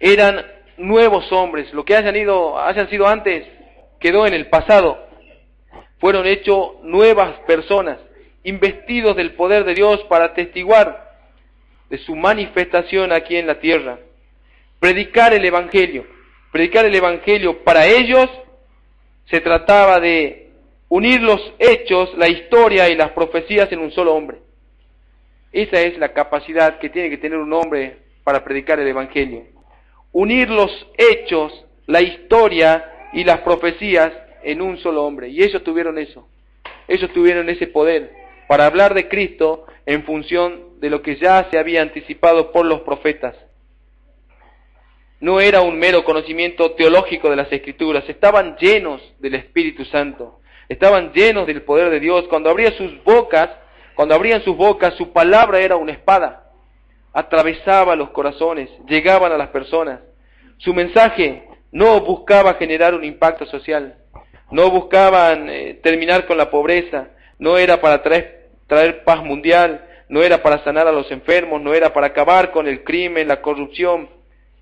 Eran 0.00 0.44
nuevos 0.76 1.30
hombres, 1.32 1.72
lo 1.72 1.84
que 1.84 1.96
hayan, 1.96 2.16
ido, 2.16 2.58
hayan 2.60 2.88
sido 2.88 3.06
antes 3.06 3.46
quedó 3.98 4.26
en 4.26 4.34
el 4.34 4.48
pasado 4.48 5.07
fueron 6.00 6.26
hechos 6.26 6.82
nuevas 6.82 7.40
personas, 7.40 7.98
investidos 8.44 9.16
del 9.16 9.34
poder 9.34 9.64
de 9.64 9.74
Dios 9.74 10.04
para 10.08 10.34
testiguar 10.34 11.08
de 11.90 11.98
su 11.98 12.14
manifestación 12.14 13.12
aquí 13.12 13.36
en 13.36 13.46
la 13.46 13.60
tierra. 13.60 13.98
Predicar 14.78 15.34
el 15.34 15.44
Evangelio. 15.44 16.06
Predicar 16.52 16.84
el 16.84 16.94
Evangelio 16.94 17.62
para 17.64 17.86
ellos 17.86 18.28
se 19.26 19.40
trataba 19.40 20.00
de 20.00 20.50
unir 20.88 21.20
los 21.20 21.52
hechos, 21.58 22.10
la 22.16 22.28
historia 22.28 22.88
y 22.88 22.96
las 22.96 23.10
profecías 23.10 23.70
en 23.72 23.80
un 23.80 23.90
solo 23.90 24.14
hombre. 24.14 24.38
Esa 25.52 25.80
es 25.80 25.98
la 25.98 26.12
capacidad 26.12 26.78
que 26.78 26.90
tiene 26.90 27.10
que 27.10 27.18
tener 27.18 27.38
un 27.38 27.52
hombre 27.52 27.98
para 28.22 28.44
predicar 28.44 28.78
el 28.78 28.88
Evangelio. 28.88 29.46
Unir 30.12 30.48
los 30.50 30.70
hechos, 30.96 31.64
la 31.86 32.00
historia 32.00 33.10
y 33.12 33.24
las 33.24 33.40
profecías 33.40 34.12
en 34.48 34.62
un 34.62 34.78
solo 34.78 35.04
hombre. 35.04 35.28
Y 35.28 35.42
ellos 35.42 35.62
tuvieron 35.62 35.98
eso. 35.98 36.26
Ellos 36.88 37.12
tuvieron 37.12 37.50
ese 37.50 37.66
poder 37.66 38.12
para 38.48 38.64
hablar 38.64 38.94
de 38.94 39.08
Cristo 39.08 39.66
en 39.84 40.04
función 40.04 40.80
de 40.80 40.88
lo 40.88 41.02
que 41.02 41.16
ya 41.16 41.48
se 41.50 41.58
había 41.58 41.82
anticipado 41.82 42.50
por 42.50 42.64
los 42.64 42.80
profetas. 42.80 43.36
No 45.20 45.40
era 45.40 45.60
un 45.60 45.78
mero 45.78 46.02
conocimiento 46.02 46.72
teológico 46.72 47.28
de 47.28 47.36
las 47.36 47.52
Escrituras, 47.52 48.08
estaban 48.08 48.56
llenos 48.56 49.02
del 49.18 49.34
Espíritu 49.34 49.84
Santo, 49.84 50.40
estaban 50.68 51.12
llenos 51.12 51.46
del 51.46 51.62
poder 51.62 51.90
de 51.90 52.00
Dios. 52.00 52.26
Cuando 52.28 52.48
abrían 52.48 52.72
sus 52.74 53.02
bocas, 53.04 53.50
cuando 53.94 54.14
abrían 54.14 54.42
sus 54.44 54.56
bocas, 54.56 54.94
su 54.94 55.12
palabra 55.12 55.60
era 55.60 55.76
una 55.76 55.92
espada, 55.92 56.52
atravesaba 57.12 57.96
los 57.96 58.10
corazones, 58.10 58.70
llegaban 58.86 59.32
a 59.32 59.36
las 59.36 59.48
personas. 59.48 60.00
Su 60.56 60.72
mensaje 60.72 61.48
no 61.70 62.00
buscaba 62.00 62.54
generar 62.54 62.94
un 62.94 63.04
impacto 63.04 63.44
social, 63.44 63.97
no 64.50 64.70
buscaban 64.70 65.48
eh, 65.48 65.78
terminar 65.82 66.26
con 66.26 66.38
la 66.38 66.50
pobreza, 66.50 67.08
no 67.38 67.58
era 67.58 67.80
para 67.80 68.02
traer, 68.02 68.48
traer 68.66 69.04
paz 69.04 69.22
mundial, 69.22 69.84
no 70.08 70.22
era 70.22 70.42
para 70.42 70.64
sanar 70.64 70.86
a 70.86 70.92
los 70.92 71.10
enfermos, 71.10 71.60
no 71.60 71.74
era 71.74 71.92
para 71.92 72.08
acabar 72.08 72.50
con 72.50 72.66
el 72.66 72.82
crimen, 72.82 73.28
la 73.28 73.42
corrupción, 73.42 74.08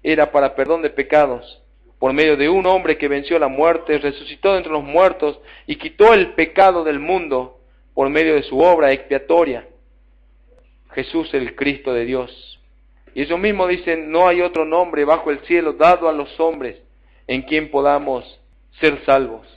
era 0.02 0.32
para 0.32 0.54
perdón 0.54 0.82
de 0.82 0.90
pecados. 0.90 1.62
Por 1.98 2.12
medio 2.12 2.36
de 2.36 2.48
un 2.48 2.66
hombre 2.66 2.98
que 2.98 3.08
venció 3.08 3.38
la 3.38 3.48
muerte, 3.48 3.98
resucitó 3.98 4.56
entre 4.56 4.72
los 4.72 4.84
muertos 4.84 5.40
y 5.66 5.76
quitó 5.76 6.12
el 6.12 6.34
pecado 6.34 6.84
del 6.84 6.98
mundo 6.98 7.58
por 7.94 8.10
medio 8.10 8.34
de 8.34 8.42
su 8.42 8.58
obra 8.58 8.92
expiatoria. 8.92 9.66
Jesús 10.92 11.32
el 11.32 11.54
Cristo 11.54 11.94
de 11.94 12.04
Dios. 12.04 12.60
Y 13.14 13.22
ellos 13.22 13.38
mismos 13.38 13.68
dicen, 13.68 14.10
no 14.10 14.28
hay 14.28 14.42
otro 14.42 14.64
nombre 14.64 15.04
bajo 15.04 15.30
el 15.30 15.40
cielo 15.46 15.72
dado 15.72 16.08
a 16.08 16.12
los 16.12 16.38
hombres 16.38 16.76
en 17.26 17.42
quien 17.42 17.70
podamos 17.70 18.40
ser 18.78 19.02
salvos. 19.06 19.55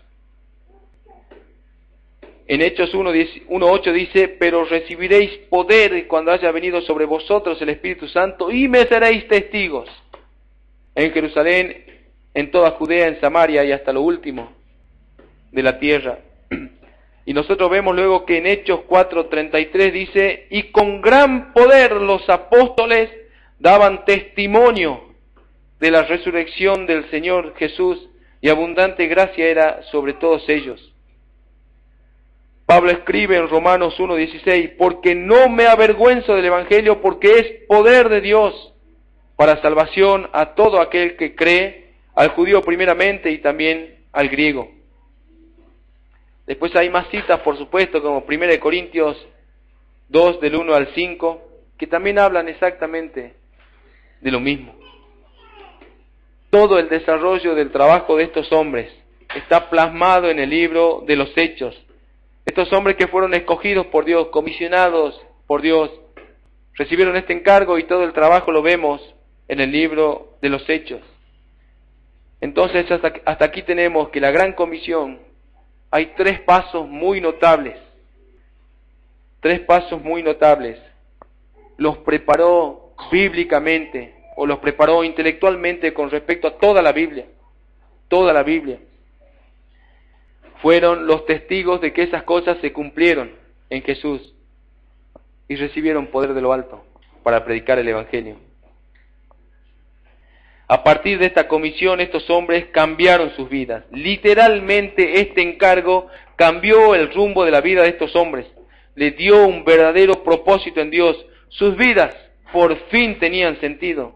En 2.50 2.64
Hechos 2.64 2.96
1.8 2.96 3.94
dice, 3.94 4.28
pero 4.28 4.66
recibiréis 4.66 5.30
poder 5.52 6.08
cuando 6.08 6.32
haya 6.32 6.52
venido 6.52 6.82
sobre 6.82 7.06
vosotros 7.06 7.62
el 7.62 7.70
Espíritu 7.70 8.08
Santo 8.08 8.50
y 8.50 8.68
me 8.68 8.88
seréis 8.88 9.28
testigos 9.28 9.88
en 10.96 11.12
Jerusalén, 11.12 11.86
en 12.34 12.50
toda 12.50 12.72
Judea, 12.72 13.08
en 13.08 13.22
Samaria 13.22 13.64
y 13.64 13.72
hasta 13.72 13.94
lo 13.94 14.02
último 14.02 14.52
de 15.52 15.62
la 15.62 15.80
tierra. 15.80 16.20
Y 17.28 17.34
nosotros 17.34 17.70
vemos 17.70 17.96
luego 17.96 18.26
que 18.26 18.38
en 18.38 18.48
Hechos 18.48 18.80
4.33 18.90 19.92
dice, 19.92 20.48
y 20.50 20.72
con 20.72 21.02
gran 21.02 21.54
poder 21.54 21.92
los 21.92 22.28
apóstoles 22.28 23.12
daban 23.60 24.06
testimonio 24.06 25.14
de 25.80 25.92
la 25.92 26.02
resurrección 26.02 26.88
del 26.88 27.08
Señor 27.12 27.54
Jesús 27.58 28.10
y 28.42 28.50
abundante 28.50 29.06
gracia 29.06 29.46
era 29.46 29.84
sobre 29.92 30.14
todos 30.14 30.50
ellos. 30.50 30.89
Pablo 32.70 32.92
escribe 32.92 33.36
en 33.36 33.50
Romanos 33.50 33.98
1.16, 33.98 34.76
porque 34.78 35.16
no 35.16 35.50
me 35.50 35.66
avergüenzo 35.66 36.36
del 36.36 36.46
Evangelio, 36.46 37.02
porque 37.02 37.32
es 37.40 37.68
poder 37.68 38.10
de 38.10 38.22
Dios 38.22 38.76
para 39.36 39.60
salvación 39.60 40.30
a 40.34 40.54
todo 40.54 40.80
aquel 40.80 41.18
que 41.18 41.34
cree, 41.34 41.96
al 42.14 42.30
judío 42.30 42.62
primeramente 42.62 43.32
y 43.32 43.40
también 43.40 43.96
al 44.12 44.30
griego. 44.30 44.70
Después 46.46 46.76
hay 46.76 46.92
más 46.92 47.08
citas, 47.10 47.40
por 47.40 47.58
supuesto, 47.58 48.04
como 48.04 48.24
1 48.30 48.60
Corintios 48.60 49.18
2 50.10 50.40
del 50.40 50.58
1 50.58 50.76
al 50.76 50.94
5, 50.94 51.42
que 51.76 51.88
también 51.88 52.20
hablan 52.20 52.50
exactamente 52.50 53.34
de 54.22 54.30
lo 54.30 54.40
mismo. 54.40 54.76
Todo 56.52 56.78
el 56.78 56.88
desarrollo 56.88 57.56
del 57.56 57.72
trabajo 57.72 58.16
de 58.16 58.26
estos 58.26 58.52
hombres 58.52 58.94
está 59.34 59.72
plasmado 59.72 60.30
en 60.30 60.38
el 60.38 60.52
libro 60.52 61.04
de 61.08 61.16
los 61.16 61.36
Hechos, 61.36 61.76
estos 62.50 62.74
hombres 62.74 62.98
que 62.98 63.08
fueron 63.08 63.36
escogidos 63.36 63.86
por 63.88 64.06
Dios, 64.06 64.30
comisionados 64.30 65.24
por 65.46 65.62
Dios, 65.62 65.92
recibieron 66.74 67.16
este 67.16 67.32
encargo 67.32 67.78
y 67.78 67.84
todo 67.84 68.04
el 68.04 68.12
trabajo 68.12 68.52
lo 68.52 68.64
vemos 68.64 69.02
en 69.48 69.60
el 69.60 69.72
libro 69.72 70.38
de 70.42 70.50
los 70.50 70.68
Hechos. 70.68 71.02
Entonces 72.42 72.90
hasta, 72.90 73.14
hasta 73.26 73.46
aquí 73.46 73.62
tenemos 73.62 74.10
que 74.10 74.20
la 74.20 74.32
gran 74.32 74.54
comisión, 74.54 75.20
hay 75.92 76.14
tres 76.18 76.42
pasos 76.42 76.88
muy 76.88 77.22
notables, 77.22 77.78
tres 79.42 79.60
pasos 79.60 80.02
muy 80.02 80.24
notables. 80.24 80.80
Los 81.78 82.00
preparó 82.00 82.96
bíblicamente 83.12 84.16
o 84.36 84.48
los 84.48 84.58
preparó 84.58 85.04
intelectualmente 85.04 85.94
con 85.94 86.10
respecto 86.10 86.48
a 86.48 86.58
toda 86.58 86.82
la 86.82 86.94
Biblia, 86.94 87.28
toda 88.08 88.34
la 88.34 88.42
Biblia 88.42 88.80
fueron 90.62 91.08
los 91.08 91.26
testigos 91.26 91.82
de 91.82 91.94
que 91.94 92.04
esas 92.04 92.24
cosas 92.24 92.58
se 92.62 92.74
cumplieron 92.74 93.32
en 93.70 93.82
Jesús 93.84 94.34
y 95.48 95.56
recibieron 95.56 96.08
poder 96.08 96.34
de 96.34 96.42
lo 96.42 96.54
alto 96.54 96.84
para 97.24 97.44
predicar 97.44 97.80
el 97.80 97.88
Evangelio. 97.88 98.38
A 100.68 100.84
partir 100.84 101.18
de 101.18 101.26
esta 101.26 101.48
comisión 101.48 102.00
estos 102.00 102.30
hombres 102.30 102.68
cambiaron 102.72 103.32
sus 103.36 103.50
vidas. 103.50 103.86
Literalmente 103.92 105.20
este 105.20 105.42
encargo 105.42 106.08
cambió 106.36 106.94
el 106.94 107.12
rumbo 107.12 107.44
de 107.44 107.52
la 107.52 107.62
vida 107.62 107.82
de 107.82 107.90
estos 107.90 108.16
hombres. 108.16 108.46
Les 108.94 109.18
dio 109.18 109.48
un 109.48 109.66
verdadero 109.66 110.24
propósito 110.24 110.80
en 110.80 110.92
Dios. 110.92 111.26
Sus 111.48 111.76
vidas 111.76 112.16
por 112.54 112.78
fin 112.90 113.18
tenían 113.18 113.60
sentido. 113.60 114.14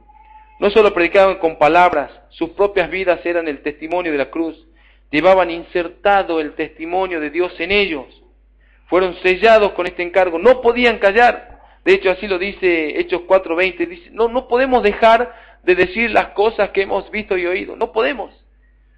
No 0.60 0.70
solo 0.70 0.94
predicaban 0.94 1.40
con 1.40 1.58
palabras, 1.58 2.12
sus 2.30 2.52
propias 2.52 2.90
vidas 2.92 3.26
eran 3.26 3.48
el 3.48 3.64
testimonio 3.64 4.12
de 4.12 4.18
la 4.20 4.30
cruz 4.30 4.56
llevaban 5.14 5.52
insertado 5.52 6.40
el 6.40 6.56
testimonio 6.56 7.20
de 7.20 7.30
Dios 7.30 7.54
en 7.60 7.72
ellos. 7.72 8.08
Fueron 8.88 9.16
sellados 9.22 9.74
con 9.74 9.86
este 9.86 10.02
encargo, 10.02 10.40
no 10.40 10.60
podían 10.60 10.98
callar. 10.98 11.62
De 11.86 11.94
hecho, 11.94 12.10
así 12.10 12.28
lo 12.28 12.40
dice 12.40 13.00
Hechos 13.00 13.22
4:20, 13.28 13.88
dice, 13.88 14.10
no, 14.12 14.28
no 14.28 14.48
podemos 14.48 14.82
dejar 14.82 15.32
de 15.62 15.76
decir 15.76 16.10
las 16.10 16.30
cosas 16.30 16.72
que 16.72 16.82
hemos 16.82 17.12
visto 17.12 17.38
y 17.38 17.46
oído, 17.46 17.76
no 17.76 17.92
podemos. 17.92 18.34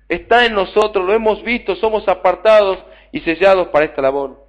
Está 0.08 0.46
en 0.46 0.54
nosotros, 0.54 1.06
lo 1.06 1.14
hemos 1.14 1.44
visto, 1.44 1.76
somos 1.76 2.08
apartados 2.08 2.78
y 3.12 3.20
sellados 3.20 3.68
para 3.68 3.86
esta 3.86 4.02
labor. 4.02 4.42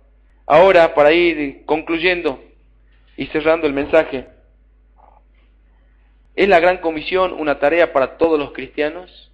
Ahora, 0.46 0.94
para 0.94 1.10
ir 1.10 1.64
concluyendo 1.66 2.40
y 3.16 3.26
cerrando 3.26 3.66
el 3.66 3.72
mensaje, 3.72 4.28
¿es 6.36 6.48
la 6.48 6.60
gran 6.60 6.78
comisión 6.78 7.32
una 7.32 7.58
tarea 7.58 7.92
para 7.92 8.18
todos 8.18 8.38
los 8.38 8.52
cristianos? 8.52 9.25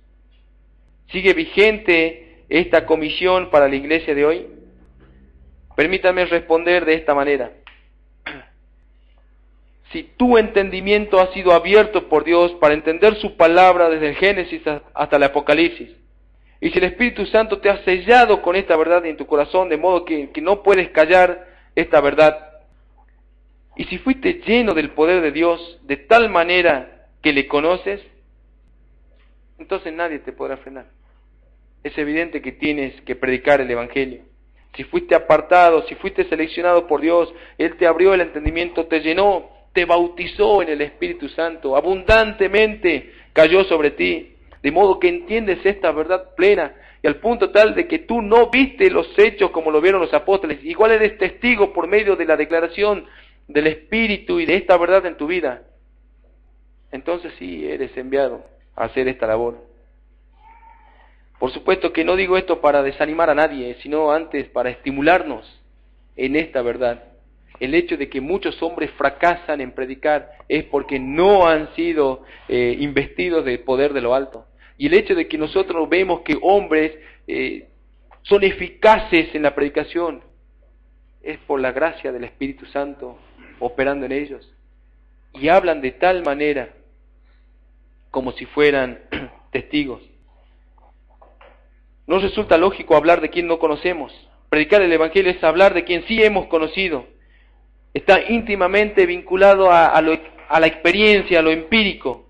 ¿Sigue 1.13 1.35
vigente 1.35 2.45
esta 2.49 2.87
comisión 2.87 3.51
para 3.51 3.69
la 3.69 3.77
iglesia 3.77 4.15
de 4.15 4.25
hoy? 4.25 4.47
Permítame 5.77 6.25
responder 6.25 6.87
de 6.87 6.95
esta 6.95 7.15
manera. 7.15 7.53
Si 9.93 10.05
tu 10.17 10.39
entendimiento 10.39 11.21
ha 11.21 11.31
sido 11.35 11.53
abierto 11.53 12.09
por 12.09 12.25
Dios 12.25 12.53
para 12.53 12.73
entender 12.73 13.17
su 13.17 13.37
palabra 13.37 13.91
desde 13.91 14.09
el 14.09 14.17
Génesis 14.17 14.63
hasta 14.95 15.17
el 15.17 15.23
Apocalipsis, 15.23 15.91
y 16.63 16.71
si 16.71 16.79
el 16.79 16.85
Espíritu 16.85 17.27
Santo 17.27 17.59
te 17.59 17.69
ha 17.69 17.85
sellado 17.85 18.41
con 18.41 18.57
esta 18.57 18.75
verdad 18.77 19.05
en 19.05 19.19
tu 19.19 19.27
corazón, 19.27 19.69
de 19.69 19.77
modo 19.77 20.07
que, 20.07 20.31
que 20.31 20.41
no 20.41 20.63
puedes 20.63 20.89
callar 20.93 21.47
esta 21.75 22.01
verdad, 22.01 22.53
y 23.77 23.85
si 23.85 23.99
fuiste 23.99 24.41
lleno 24.47 24.73
del 24.73 24.93
poder 24.93 25.21
de 25.21 25.33
Dios 25.33 25.79
de 25.83 25.99
tal 25.99 26.31
manera 26.31 27.09
que 27.21 27.35
le 27.35 27.47
conoces, 27.47 28.01
entonces 29.59 29.93
nadie 29.93 30.19
te 30.21 30.33
podrá 30.33 30.57
frenar 30.57 31.02
es 31.83 31.97
evidente 31.99 32.41
que 32.41 32.53
tienes 32.53 33.01
que 33.03 33.17
predicar 33.17 33.61
el 33.61 33.71
Evangelio. 33.71 34.23
Si 34.77 34.85
fuiste 34.85 35.15
apartado, 35.15 35.87
si 35.87 35.95
fuiste 35.97 36.25
seleccionado 36.25 36.87
por 36.87 37.01
Dios, 37.01 37.33
Él 37.59 37.77
te 37.77 37.87
abrió 37.87 38.15
el 38.15 38.23
entendimiento, 38.23 38.87
te 38.87 39.01
llenó, 39.01 39.51
te 39.73 39.85
bautizó 39.85 40.63
en 40.63 40.69
el 40.69 40.81
Espíritu 40.81 41.29
Santo, 41.29 41.77
abundantemente 41.77 43.13
cayó 43.33 43.65
sobre 43.65 43.91
ti, 43.91 44.35
de 44.63 44.71
modo 44.71 44.99
que 44.99 45.09
entiendes 45.09 45.59
esta 45.65 45.91
verdad 45.93 46.35
plena 46.37 46.75
y 47.03 47.07
al 47.07 47.17
punto 47.17 47.51
tal 47.51 47.75
de 47.75 47.89
que 47.89 48.01
tú 48.01 48.23
no 48.23 48.49
viste 48.49 48.89
los 48.91 49.09
hechos 49.19 49.51
como 49.51 49.71
lo 49.71 49.81
vieron 49.81 50.01
los 50.01 50.15
apóstoles, 50.15 50.65
igual 50.65 50.93
eres 50.93 51.19
testigo 51.19 51.73
por 51.73 51.89
medio 51.89 52.17
de 52.17 52.25
la 52.25 52.37
declaración 52.37 53.07
del 53.49 53.67
Espíritu 53.67 54.39
y 54.39 54.47
de 54.47 54.57
esta 54.57 54.77
verdad 54.77 55.05
en 55.07 55.17
tu 55.17 55.27
vida. 55.27 55.63
Entonces 56.93 57.33
sí 57.39 57.67
eres 57.69 57.97
enviado 57.97 58.45
a 58.77 58.85
hacer 58.85 59.09
esta 59.09 59.27
labor. 59.27 59.72
Por 61.43 61.51
supuesto 61.51 61.93
que 61.93 62.05
no 62.05 62.15
digo 62.15 62.39
esto 62.39 62.61
para 62.61 62.85
desanimar 62.85 63.29
a 63.29 63.35
nadie, 63.35 63.77
sino 63.83 64.13
antes 64.13 64.47
para 64.51 64.71
estimularnos 64.71 65.61
en 66.15 66.37
esta 66.37 66.63
verdad. 66.63 67.03
El 67.59 67.75
hecho 67.75 67.97
de 67.97 68.09
que 68.09 68.21
muchos 68.21 68.63
hombres 68.63 68.93
fracasan 68.93 69.61
en 69.61 69.73
predicar 69.73 70.35
es 70.49 70.63
porque 70.63 71.01
no 71.01 71.49
han 71.49 71.75
sido 71.75 72.23
eh, 72.47 72.77
investidos 72.79 73.45
del 73.45 73.59
poder 73.59 73.93
de 73.93 74.03
lo 74.03 74.15
alto. 74.15 74.47
Y 74.79 74.87
el 74.87 74.95
hecho 74.95 75.17
de 75.17 75.27
que 75.27 75.37
nosotros 75.37 75.89
vemos 75.89 76.21
que 76.21 76.39
hombres 76.41 76.93
eh, 77.27 77.67
son 78.23 78.45
eficaces 78.45 79.35
en 79.35 79.43
la 79.43 79.57
predicación 79.57 80.23
es 81.25 81.39
por 81.39 81.59
la 81.59 81.73
gracia 81.73 82.13
del 82.13 82.23
Espíritu 82.23 82.67
Santo 82.67 83.19
operando 83.59 84.07
en 84.07 84.13
ellos. 84.13 84.49
Y 85.33 85.49
hablan 85.49 85.81
de 85.81 85.91
tal 85.91 86.23
manera 86.23 86.69
como 88.13 88.31
si 88.31 88.47
fueran 88.47 89.01
testigos. 89.51 90.12
No 92.07 92.19
resulta 92.19 92.59
lógico 92.59 92.97
hablar 92.97 93.21
de 93.21 93.31
quien 93.31 93.47
no 93.47 93.59
conocemos. 93.59 94.13
Predicar 94.49 94.83
el 94.83 94.93
Evangelio 94.93 95.31
es 95.31 95.43
hablar 95.45 95.73
de 95.73 95.85
quien 95.85 96.05
sí 96.07 96.23
hemos 96.23 96.47
conocido. 96.47 97.07
Está 97.95 98.21
íntimamente 98.29 99.07
vinculado 99.07 99.71
a, 99.71 100.01
la 100.01 100.67
experiencia, 100.67 101.39
a 101.39 101.43
lo 101.43 101.51
empírico. 101.51 102.29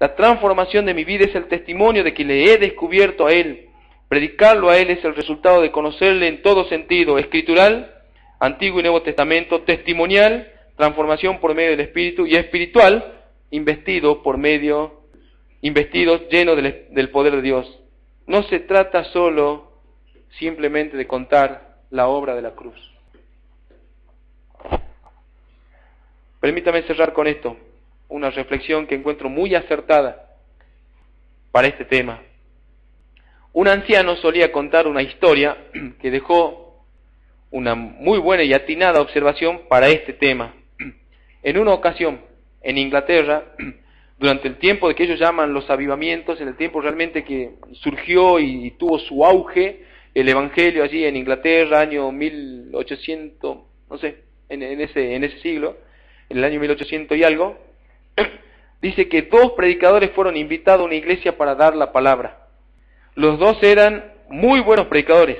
La 0.00 0.14
transformación 0.14 0.84
de 0.86 0.94
mi 0.94 1.04
vida 1.04 1.24
es 1.24 1.34
el 1.34 1.46
testimonio 1.46 2.02
de 2.02 2.12
que 2.12 2.24
le 2.24 2.52
he 2.52 2.58
descubierto 2.58 3.26
a 3.26 3.32
Él. 3.32 3.68
Predicarlo 4.08 4.68
a 4.68 4.78
Él 4.78 4.90
es 4.90 5.04
el 5.04 5.14
resultado 5.14 5.62
de 5.62 5.70
conocerle 5.70 6.28
en 6.28 6.42
todo 6.42 6.68
sentido, 6.68 7.18
escritural, 7.18 7.94
Antiguo 8.40 8.80
y 8.80 8.82
Nuevo 8.82 9.02
Testamento, 9.02 9.62
testimonial, 9.62 10.52
transformación 10.76 11.38
por 11.38 11.54
medio 11.54 11.70
del 11.70 11.80
Espíritu 11.80 12.26
y 12.26 12.34
espiritual, 12.34 13.22
investido 13.50 14.22
por 14.22 14.36
medio, 14.36 15.02
investido, 15.62 16.28
lleno 16.28 16.56
del 16.56 17.10
poder 17.10 17.36
de 17.36 17.42
Dios. 17.42 17.83
No 18.26 18.42
se 18.44 18.60
trata 18.60 19.04
solo 19.04 19.72
simplemente 20.38 20.96
de 20.96 21.06
contar 21.06 21.78
la 21.90 22.08
obra 22.08 22.34
de 22.34 22.42
la 22.42 22.52
cruz. 22.52 22.74
Permítame 26.40 26.82
cerrar 26.82 27.12
con 27.12 27.26
esto, 27.26 27.56
una 28.08 28.30
reflexión 28.30 28.86
que 28.86 28.94
encuentro 28.94 29.28
muy 29.28 29.54
acertada 29.54 30.28
para 31.52 31.68
este 31.68 31.84
tema. 31.84 32.20
Un 33.52 33.68
anciano 33.68 34.16
solía 34.16 34.50
contar 34.52 34.86
una 34.86 35.02
historia 35.02 35.56
que 36.00 36.10
dejó 36.10 36.84
una 37.50 37.74
muy 37.74 38.18
buena 38.18 38.42
y 38.42 38.52
atinada 38.52 39.00
observación 39.00 39.62
para 39.68 39.88
este 39.88 40.12
tema. 40.12 40.54
En 41.42 41.58
una 41.58 41.72
ocasión, 41.74 42.20
en 42.62 42.78
Inglaterra, 42.78 43.44
durante 44.18 44.48
el 44.48 44.56
tiempo 44.58 44.88
de 44.88 44.94
que 44.94 45.04
ellos 45.04 45.18
llaman 45.18 45.52
los 45.52 45.68
avivamientos, 45.70 46.40
en 46.40 46.48
el 46.48 46.56
tiempo 46.56 46.80
realmente 46.80 47.24
que 47.24 47.54
surgió 47.72 48.38
y, 48.38 48.72
tuvo 48.72 48.98
su 48.98 49.24
auge 49.24 49.84
el 50.14 50.28
Evangelio 50.28 50.84
allí 50.84 51.04
en 51.04 51.16
Inglaterra, 51.16 51.80
año 51.80 52.12
1800, 52.12 53.58
no 53.90 53.98
sé, 53.98 54.22
en, 54.48 54.62
ese, 54.62 55.14
en 55.16 55.24
ese 55.24 55.40
siglo, 55.40 55.76
en 56.28 56.38
el 56.38 56.44
año 56.44 56.60
1800 56.60 57.18
y 57.18 57.24
algo, 57.24 57.58
dice 58.80 59.08
que 59.08 59.22
dos 59.22 59.52
predicadores 59.52 60.12
fueron 60.12 60.36
invitados 60.36 60.82
a 60.82 60.84
una 60.84 60.94
iglesia 60.94 61.36
para 61.36 61.56
dar 61.56 61.74
la 61.74 61.90
palabra. 61.90 62.46
Los 63.16 63.38
dos 63.40 63.60
eran 63.62 64.12
muy 64.28 64.60
buenos 64.60 64.86
predicadores, 64.86 65.38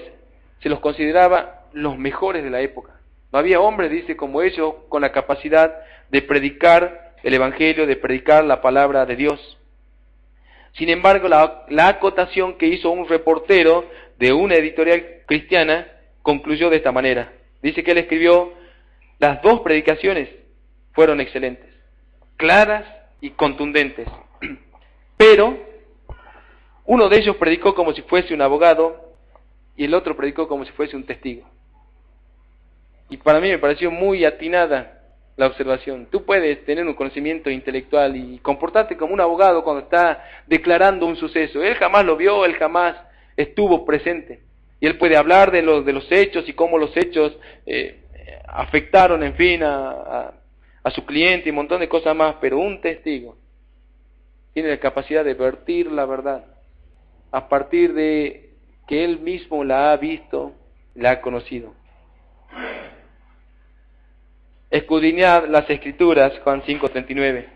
se 0.60 0.68
los 0.68 0.80
consideraba 0.80 1.66
los 1.72 1.96
mejores 1.96 2.42
de 2.42 2.50
la 2.50 2.60
época. 2.60 2.92
No 3.32 3.38
había 3.38 3.60
hombres, 3.60 3.90
dice, 3.90 4.16
como 4.16 4.42
ellos, 4.42 4.74
con 4.88 5.02
la 5.02 5.12
capacidad 5.12 5.74
de 6.10 6.22
predicar 6.22 7.03
el 7.24 7.34
Evangelio, 7.34 7.86
de 7.86 7.96
predicar 7.96 8.44
la 8.44 8.60
palabra 8.60 9.06
de 9.06 9.16
Dios. 9.16 9.58
Sin 10.74 10.90
embargo, 10.90 11.26
la, 11.28 11.64
la, 11.68 11.88
acotación 11.88 12.58
que 12.58 12.66
hizo 12.66 12.90
un 12.90 13.08
reportero 13.08 13.88
de 14.18 14.32
una 14.32 14.56
editorial 14.56 15.22
cristiana 15.26 15.88
concluyó 16.22 16.70
de 16.70 16.76
esta 16.76 16.92
manera. 16.92 17.32
Dice 17.62 17.82
que 17.82 17.92
él 17.92 17.98
escribió, 17.98 18.52
las 19.18 19.40
dos 19.42 19.60
predicaciones 19.60 20.28
fueron 20.92 21.20
excelentes, 21.20 21.70
claras 22.36 22.84
y 23.20 23.30
contundentes. 23.30 24.06
Pero 25.16 25.58
uno 26.84 27.08
de 27.08 27.18
ellos 27.18 27.36
predicó 27.36 27.74
como 27.74 27.94
si 27.94 28.02
fuese 28.02 28.34
un 28.34 28.42
abogado 28.42 29.14
y 29.76 29.84
el 29.84 29.94
otro 29.94 30.16
predicó 30.16 30.46
como 30.46 30.64
si 30.64 30.72
fuese 30.72 30.96
un 30.96 31.04
testigo. 31.04 31.48
Y 33.08 33.16
para 33.16 33.40
mí 33.40 33.48
me 33.48 33.58
pareció 33.58 33.90
muy 33.90 34.24
atinada 34.24 35.03
la 35.36 35.46
observación. 35.46 36.06
Tú 36.10 36.24
puedes 36.24 36.64
tener 36.64 36.86
un 36.86 36.94
conocimiento 36.94 37.50
intelectual 37.50 38.16
y 38.16 38.38
comportarte 38.38 38.96
como 38.96 39.14
un 39.14 39.20
abogado 39.20 39.64
cuando 39.64 39.82
está 39.82 40.24
declarando 40.46 41.06
un 41.06 41.16
suceso. 41.16 41.62
Él 41.62 41.74
jamás 41.74 42.04
lo 42.04 42.16
vio, 42.16 42.44
él 42.44 42.54
jamás 42.54 42.96
estuvo 43.36 43.84
presente. 43.84 44.40
Y 44.80 44.86
él 44.86 44.98
puede 44.98 45.16
hablar 45.16 45.50
de 45.50 45.62
los, 45.62 45.84
de 45.84 45.92
los 45.92 46.10
hechos 46.10 46.48
y 46.48 46.52
cómo 46.52 46.78
los 46.78 46.96
hechos 46.96 47.36
eh, 47.66 48.00
afectaron, 48.46 49.22
en 49.22 49.34
fin, 49.34 49.62
a, 49.62 50.34
a 50.82 50.90
su 50.90 51.04
cliente 51.04 51.48
y 51.48 51.50
un 51.50 51.56
montón 51.56 51.80
de 51.80 51.88
cosas 51.88 52.14
más. 52.14 52.36
Pero 52.40 52.58
un 52.58 52.80
testigo 52.80 53.36
tiene 54.52 54.68
la 54.68 54.78
capacidad 54.78 55.24
de 55.24 55.34
vertir 55.34 55.90
la 55.90 56.06
verdad 56.06 56.44
a 57.32 57.48
partir 57.48 57.94
de 57.94 58.50
que 58.86 59.04
él 59.04 59.18
mismo 59.18 59.64
la 59.64 59.90
ha 59.90 59.96
visto, 59.96 60.52
la 60.94 61.10
ha 61.10 61.20
conocido. 61.20 61.74
Escudriñad 64.74 65.46
las 65.46 65.70
escrituras, 65.70 66.32
Juan 66.42 66.64
5:39, 66.64 67.46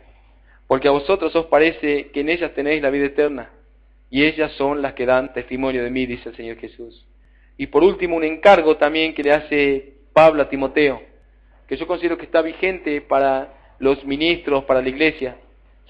porque 0.68 0.86
a 0.86 0.92
vosotros 0.92 1.34
os 1.34 1.46
parece 1.46 2.12
que 2.12 2.20
en 2.20 2.28
ellas 2.28 2.54
tenéis 2.54 2.80
la 2.80 2.90
vida 2.90 3.06
eterna, 3.06 3.50
y 4.08 4.24
ellas 4.24 4.52
son 4.52 4.82
las 4.82 4.92
que 4.92 5.04
dan 5.04 5.32
testimonio 5.32 5.82
de 5.82 5.90
mí, 5.90 6.06
dice 6.06 6.28
el 6.28 6.36
Señor 6.36 6.58
Jesús. 6.58 7.08
Y 7.56 7.66
por 7.66 7.82
último, 7.82 8.14
un 8.14 8.22
encargo 8.22 8.76
también 8.76 9.14
que 9.14 9.24
le 9.24 9.32
hace 9.32 9.94
Pablo 10.12 10.42
a 10.42 10.48
Timoteo, 10.48 11.02
que 11.66 11.76
yo 11.76 11.88
considero 11.88 12.16
que 12.18 12.24
está 12.24 12.40
vigente 12.40 13.00
para 13.00 13.52
los 13.80 14.04
ministros, 14.04 14.62
para 14.62 14.80
la 14.80 14.88
iglesia. 14.88 15.38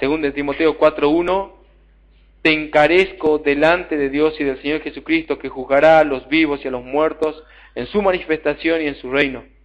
Según 0.01 0.22
de 0.22 0.33
Timoteo 0.33 0.79
4.1, 0.79 1.53
te 2.41 2.55
encarezco 2.55 3.37
delante 3.37 3.99
de 3.99 4.09
Dios 4.09 4.35
y 4.41 4.45
del 4.45 4.62
Señor 4.62 4.81
Jesucristo, 4.81 5.39
que 5.39 5.51
juzgará 5.51 5.99
a 5.99 6.05
los 6.05 6.26
vivos 6.31 6.64
y 6.64 6.68
a 6.68 6.70
los 6.70 6.85
muertos 6.85 7.45
en 7.74 7.85
su 7.89 8.01
manifestación 8.01 8.81
y 8.81 8.87
en 8.87 8.95
su 8.95 9.11
reino. 9.11 9.58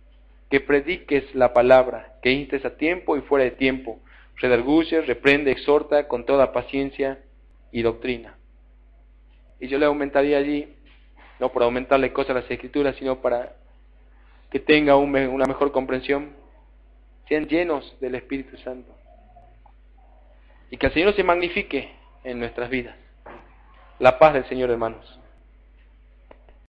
Que 0.53 0.61
prediques 0.61 1.33
la 1.33 1.51
palabra, 1.51 2.19
que 2.21 2.29
instes 2.29 2.63
a 2.63 2.77
tiempo 2.77 3.17
y 3.17 3.21
fuera 3.21 3.43
de 3.43 3.49
tiempo, 3.49 3.99
redarguye, 4.35 5.01
reprende, 5.01 5.49
exhorta 5.49 6.07
con 6.07 6.27
toda 6.27 6.51
paciencia 6.51 7.23
y 7.71 7.81
doctrina. 7.81 8.37
Y 9.59 9.67
yo 9.67 9.79
le 9.79 9.87
aumentaría 9.87 10.37
allí, 10.37 10.75
no 11.39 11.51
por 11.51 11.63
aumentarle 11.63 12.13
cosas 12.13 12.35
a 12.35 12.41
las 12.41 12.51
escrituras, 12.51 12.95
sino 12.97 13.19
para 13.19 13.55
que 14.51 14.59
tenga 14.59 14.95
una 14.95 15.45
mejor 15.47 15.71
comprensión, 15.71 16.35
sean 17.27 17.47
llenos 17.47 17.97
del 17.99 18.13
Espíritu 18.13 18.55
Santo. 18.57 18.95
Y 20.69 20.77
que 20.77 20.85
el 20.85 20.93
Señor 20.93 21.15
se 21.15 21.23
magnifique 21.23 21.89
en 22.23 22.37
nuestras 22.37 22.69
vidas. 22.69 22.95
La 23.97 24.19
paz 24.19 24.35
del 24.35 24.45
Señor, 24.45 24.69
hermanos. 24.69 25.19